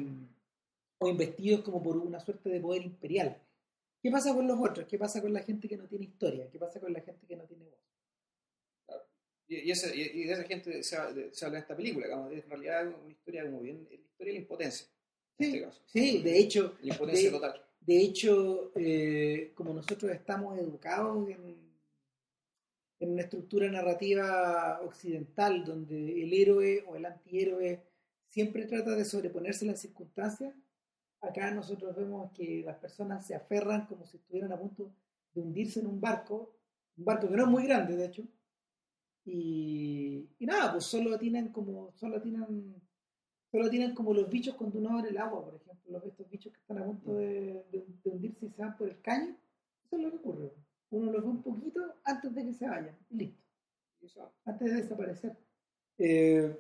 [0.99, 3.37] o investidos como por una suerte de poder imperial.
[4.03, 4.87] ¿Qué pasa con los otros?
[4.89, 6.51] ¿Qué pasa con la gente que no tiene historia?
[6.51, 7.79] ¿Qué pasa con la gente que no tiene voz?
[8.85, 9.05] Claro.
[9.47, 10.97] Y, y, esa, y, de esa gente se,
[11.33, 14.33] se, habla en esta película, digamos, en realidad es una historia como bien, la historia
[14.33, 14.89] de la impotencia.
[15.39, 15.83] Sí, en este caso.
[15.87, 16.77] sí de hecho.
[16.83, 17.65] La impotencia de, total.
[17.81, 21.73] De hecho, eh, como nosotros estamos educados en,
[22.99, 27.83] en una estructura narrativa occidental donde el héroe o el antihéroe
[28.29, 30.55] siempre trata de sobreponerse a las circunstancias,
[31.23, 34.93] acá nosotros vemos que las personas se aferran como si estuvieran a punto
[35.33, 36.55] de hundirse en un barco,
[36.97, 38.25] un barco que no es muy grande de hecho,
[39.25, 42.75] y, nada, pues solo tienen como, solo tienen,
[43.51, 46.53] solo tienen como los bichos cuando uno abre el agua, por ejemplo, los, estos bichos
[46.53, 47.65] que están a punto de,
[48.05, 49.37] hundirse y se van por el caño,
[49.85, 50.53] eso es lo que ocurre.
[50.91, 53.43] Uno los ve un poquito antes de que se vayan, y listo.
[54.45, 55.37] Antes de desaparecer.
[55.97, 56.59] Eh,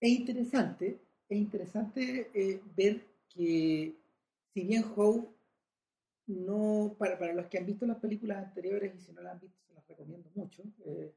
[0.00, 0.98] es interesante,
[1.30, 3.94] es interesante eh, ver que
[4.52, 5.28] si bien Howe
[6.26, 9.40] no, para, para, los que han visto las películas anteriores y si no las han
[9.40, 11.14] visto se las recomiendo mucho, eh,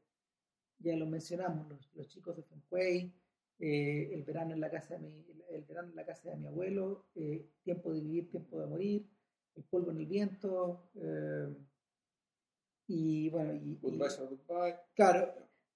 [0.80, 3.12] ya lo mencionamos, los, chicos de Fenway,
[3.60, 6.48] eh, el, verano en la casa de mi, el, verano en la casa de mi
[6.48, 7.06] abuelo,
[7.64, 9.08] Tiempo de vivir, tiempo de morir,
[9.56, 10.90] El polvo en el viento,
[12.88, 14.10] y bueno, y, Goodbye,
[14.48, 14.76] Goodbye.
[14.96, 15.34] Claro,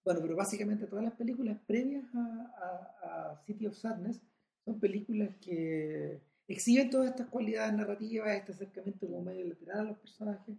[0.08, 4.22] bueno, pero básicamente todas las películas previas a, City of Sadness
[4.64, 9.98] son películas que exhiben todas estas cualidades narrativas, este acercamiento como medio lateral a los
[9.98, 10.56] personajes.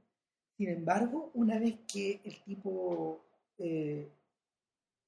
[0.54, 3.24] Sin embargo, una vez que el tipo
[3.56, 4.12] eh,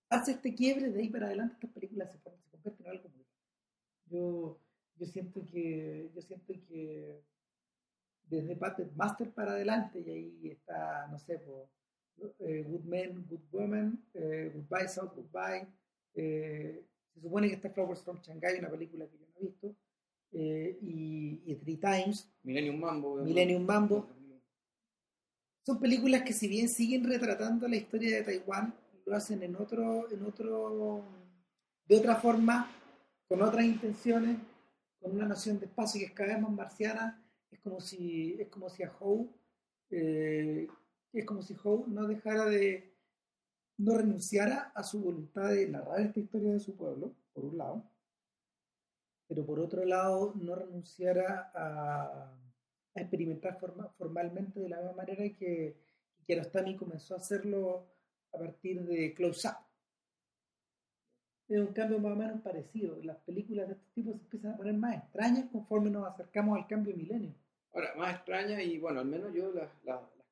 [0.09, 3.26] hace este quiebre, de ahí para adelante estas películas se, convierten en algo muy
[4.07, 4.59] yo,
[4.97, 7.20] yo siento que yo siento que
[8.30, 11.68] desde Puppet Master para adelante y ahí está, no sé, pues
[12.41, 15.66] eh, good Men, Good Women, eh, Goodbye South Goodbye.
[16.14, 19.77] Eh, se supone que está Flowers from Shanghai, una película que yo no he visto.
[20.33, 22.31] Y, y, Three Times.
[22.43, 23.16] Millennium Mambo.
[23.16, 24.09] Millennium Mambo.
[25.66, 30.11] Son películas que si bien siguen retratando la historia de Taiwán, lo hacen en otro,
[30.11, 31.05] en otro,
[31.87, 32.71] de otra forma,
[33.29, 34.39] con otras intenciones,
[35.01, 37.23] con una noción de espacio que es cada vez más marciana.
[37.51, 39.29] Es como si, es como si a Howe
[41.13, 42.95] es como si Howe no dejara de,
[43.79, 47.91] no renunciara a su voluntad de narrar esta historia de su pueblo, por un lado,
[49.27, 52.37] pero por otro lado no renunciara a,
[52.93, 53.59] experimentar
[53.97, 55.77] formalmente de la misma manera que,
[56.27, 57.87] que comenzó a hacerlo
[58.33, 59.55] a partir de Close Up.
[61.49, 62.99] Es un cambio más o menos parecido.
[63.03, 66.67] Las películas de este tipo se empiezan a poner más extrañas conforme nos acercamos al
[66.67, 67.35] cambio milenio.
[67.73, 69.71] Ahora, más extrañas y bueno, al menos yo las,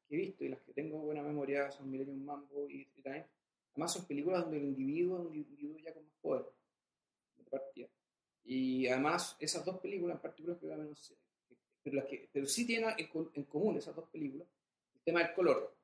[0.09, 3.27] que he visto y las que tengo buena memoria son Millennium Mambo y Three Times.
[3.73, 6.47] Además son películas donde el individuo es un individuo ya con más poder.
[7.37, 7.89] De
[8.45, 13.77] Y además esas dos películas en particular, pero, las que, pero sí tienen en, común
[13.77, 14.49] esas dos películas
[14.95, 15.75] el tema del color.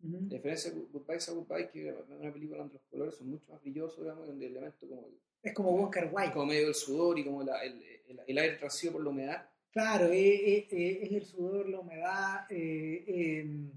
[0.00, 3.50] La diferencia de Goodbye a Goodbye que es una película donde los colores son mucho
[3.50, 5.08] más brillosos, digamos, donde el elemento como
[5.42, 6.32] es como Walker White.
[6.32, 9.50] Como medio del sudor y como el, el, el, aire traído por la humedad.
[9.78, 13.70] Claro, es, el sudor, la humedad, eh, em,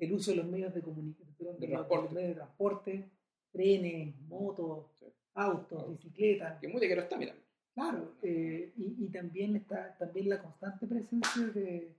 [0.00, 2.12] el uso de los medios de comunicación, de, transporte.
[2.12, 3.10] medios de transporte,
[3.52, 6.58] trenes, motos, autos, bicicletas.
[6.58, 7.40] Que muy de que está mirando.
[7.72, 11.94] Claro, eh, y, también está también la constante presencia de,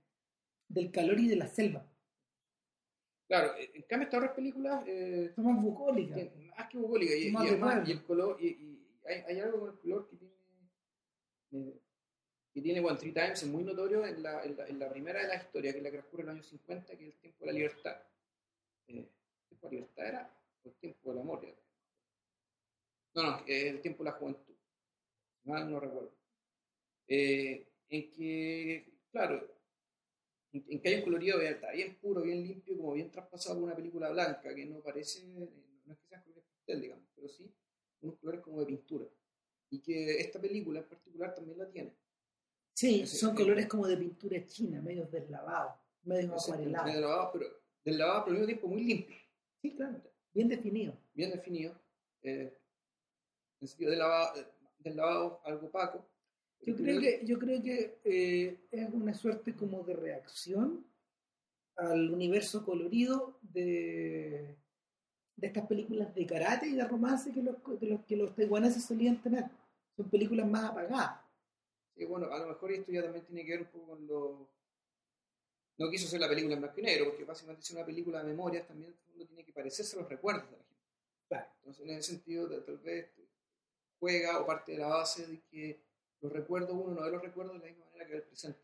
[0.68, 1.90] del calor y de la selva.
[3.26, 6.28] Claro, en cambio estas otras películas eh, son más bucólicas.
[6.58, 7.16] Más que bucólicas.
[7.16, 11.85] Y, y, el color, y, hay, hay, algo con el color que tiene
[12.56, 15.76] que tiene One Three Times es muy notorio en la, primera de la historia, que
[15.76, 18.02] es la que ocurre en los años 50, que es el tiempo de la libertad.
[18.88, 20.40] Eh, ¿El tiempo de la libertad era?
[20.64, 21.46] ¿O el tiempo del amor?
[23.12, 24.54] No, no, es el tiempo de la juventud.
[25.44, 26.14] Mal no recuerdo.
[27.06, 29.54] Eh, en que, claro,
[30.50, 33.76] en, que hay un colorido está bien puro, bien limpio, como bien traspasado por una
[33.76, 37.52] película blanca, que no parece, no es que sean colores pastel, digamos, pero sí
[38.00, 39.04] unos colores como de pintura.
[39.68, 41.92] Y que esta película en particular también la tiene.
[42.76, 45.72] Sí, son colores como de pintura china, medios deslavados,
[46.04, 46.86] medios acuarelados.
[46.86, 47.46] Medio lavados, pero
[47.82, 49.16] deslavados, pero al mismo tiempo muy limpio.
[49.62, 50.02] Sí, claro.
[50.34, 50.94] Bien definido.
[51.14, 51.74] Bien definido.
[52.22, 52.54] Eh,
[53.62, 54.34] en sentido de lavado,
[54.80, 56.06] del lavado algo opaco.
[56.66, 60.86] Yo creo que, yo creo que eh, es una suerte como de reacción
[61.76, 64.54] al universo colorido de,
[65.36, 68.84] de estas películas de karate y de romance que los, de los que los taiwaneses
[68.84, 69.46] solían tener.
[69.96, 71.25] Son películas más apagadas
[72.04, 74.50] bueno, a lo mejor esto ya también tiene que ver un poco con lo...
[75.78, 78.28] No quiso hacer la película en blanco y negro, porque básicamente es una película de
[78.28, 80.76] memorias, también fondo tiene que parecerse a los recuerdos de la gente.
[81.28, 81.46] Claro.
[81.58, 83.10] Entonces, en ese sentido, tal vez
[83.98, 85.80] juega o parte de la base de que
[86.20, 88.60] los recuerdos, uno no ve los recuerdos de la misma manera que el presente.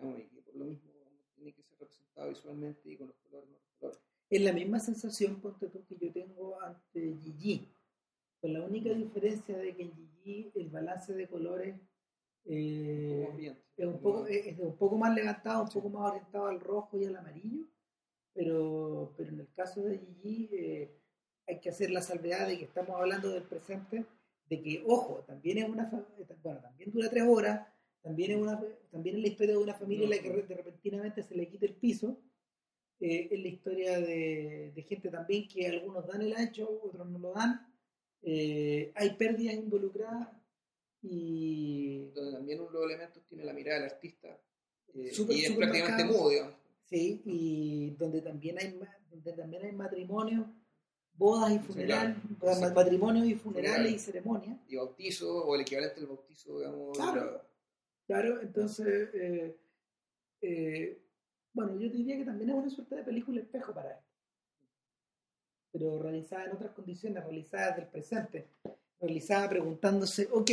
[0.00, 0.92] Y que por lo mismo
[1.34, 4.00] tiene que ser representado visualmente y con los colores, no los colores.
[4.30, 7.68] Es la misma sensación, ponte tú, que yo tengo ante Gigi.
[8.40, 11.74] Con la única diferencia de que en Gigi el balance de colores
[12.44, 16.98] eh, es, un poco, es, un poco más levantado, un poco más orientado al rojo
[16.98, 17.64] y al amarillo,
[18.34, 20.90] pero, pero en el caso de Gigi eh,
[21.46, 24.04] hay que hacer la salvedad de que estamos hablando del presente,
[24.48, 26.04] de que, ojo, también es una fa-
[26.42, 27.66] bueno, también dura tres horas,
[28.02, 28.60] también es, una,
[28.90, 31.66] también es la historia de una familia en la que de repentinamente se le quita
[31.66, 32.18] el piso,
[33.00, 37.18] eh, es la historia de, de gente también que algunos dan el ancho, otros no
[37.18, 37.66] lo dan,
[38.22, 40.28] eh, hay pérdidas involucradas
[41.02, 44.28] y Donde también uno de los elementos tiene la mirada del artista
[44.94, 46.54] eh, y es prácticamente mudo, digamos.
[46.84, 48.78] sí, y donde también hay
[49.10, 50.50] donde también hay matrimonio,
[51.14, 52.74] bodas y funerales, claro.
[52.74, 54.58] matrimonios y funerales y ceremonias.
[54.68, 56.96] Y bautizo, o el equivalente del bautizo, digamos.
[56.96, 57.42] Claro.
[58.06, 59.56] Claro, entonces, eh,
[60.40, 61.02] eh,
[61.52, 64.04] bueno, yo diría que también es una suerte de película espejo para esto.
[65.72, 68.48] Pero realizada en otras condiciones, realizada desde el presente,
[68.98, 70.50] realizada preguntándose, ok,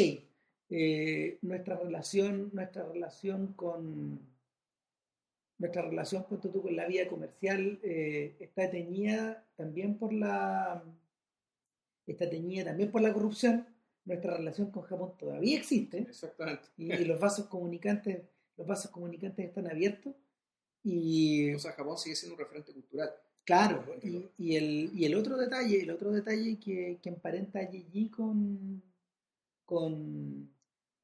[0.70, 4.20] eh, nuestra relación, nuestra relación con
[5.58, 10.84] nuestra relación con, tú, con la vida comercial eh, está teñida también por la
[12.06, 13.68] está teñida también por la corrupción.
[14.06, 16.68] Nuestra relación con Japón todavía existe Exactamente.
[16.78, 18.22] y los vasos comunicantes
[18.58, 20.14] los vasos comunicantes están abiertos
[20.84, 23.10] y O sea, Japón sigue siendo un referente cultural.
[23.44, 27.66] claro y, y el, y el otro detalle el otro detalle que, que emparenta a
[27.68, 28.84] Gigi con
[29.66, 30.52] con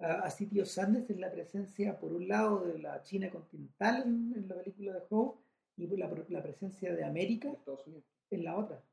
[0.01, 0.27] a,
[0.61, 4.55] of Sadness es la presencia por un lado de la China continental en, en la
[4.55, 5.37] película de Howe
[5.77, 7.49] y por la, la presencia de América
[7.85, 8.83] en en la otra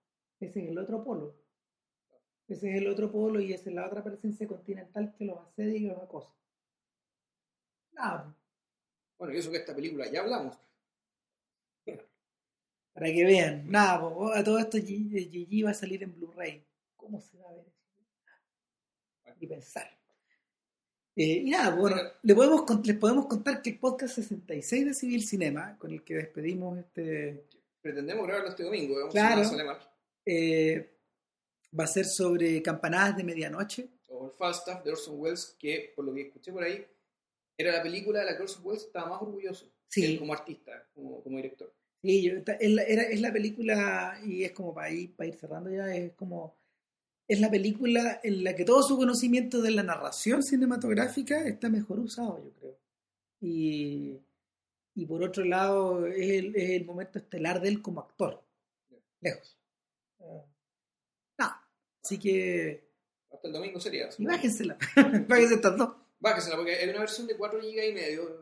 [0.40, 1.34] ese es el otro polo
[2.48, 5.76] ese es el otro polo y esa es la otra presencia continental que los asedia
[5.78, 6.34] y los acosa
[7.92, 8.34] nada
[9.18, 10.56] Bueno, y eso que esta película ya hablamos.
[12.98, 13.70] Para que vean.
[13.70, 16.64] Nada, po, a todo esto Gigi va a salir en Blu-ray.
[16.96, 17.78] ¿Cómo se va a ver eso?
[19.40, 19.97] Y pensar.
[21.20, 22.10] Eh, y nada, bueno, Bueno.
[22.22, 26.14] le podemos, les podemos contar que el podcast 66 de Civil Cinema, con el que
[26.14, 27.44] despedimos este,
[27.82, 29.64] Pretendemos grabarlo este domingo, digamos, Claro.
[29.64, 29.78] mal.
[30.26, 30.94] eh,
[31.78, 33.88] va a ser sobre campanadas de medianoche.
[34.08, 36.86] O el Falstaff de Orson Welles, que por lo que escuché por ahí,
[37.58, 39.72] era la película de la que Orson Welles estaba más orgulloso.
[39.88, 40.04] Sí.
[40.04, 41.74] Él como artista, como, como director.
[42.02, 45.34] Sí, yo- es, la, era- es la película, y es como para ir, para ir
[45.34, 46.57] cerrando ya, es como.
[47.28, 52.00] Es la película en la que todo su conocimiento de la narración cinematográfica está mejor
[52.00, 52.78] usado, yo creo.
[53.40, 54.18] Y,
[54.94, 58.42] y por otro lado, es el, es el momento estelar de él como actor.
[59.20, 59.58] Lejos.
[60.20, 60.42] Eh,
[61.38, 61.68] nada.
[62.02, 62.88] Así que.
[63.30, 64.08] Hasta el domingo sería.
[64.16, 64.78] Y bájensela.
[65.28, 65.90] Bájense estas dos.
[66.20, 68.40] Bájensela, porque hay una versión de 4 GB y medio,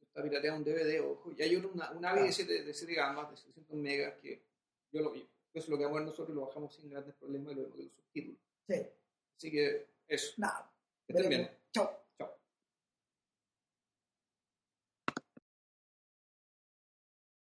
[0.00, 3.30] está pirateada un DVD, ojo, y hay una, una AVI de 7, de 7 gamas,
[3.30, 4.40] de 600 megas, que
[4.92, 5.28] yo lo vi.
[5.56, 7.54] Eso es lo que vamos a ver nosotros y lo bajamos sin grandes problemas y
[7.54, 8.40] lo vemos de los subtítulos.
[8.68, 8.86] Sí.
[9.38, 10.34] Así que eso.
[10.36, 10.70] Nada.
[11.06, 11.50] Que estén bien.
[11.72, 12.05] Chao.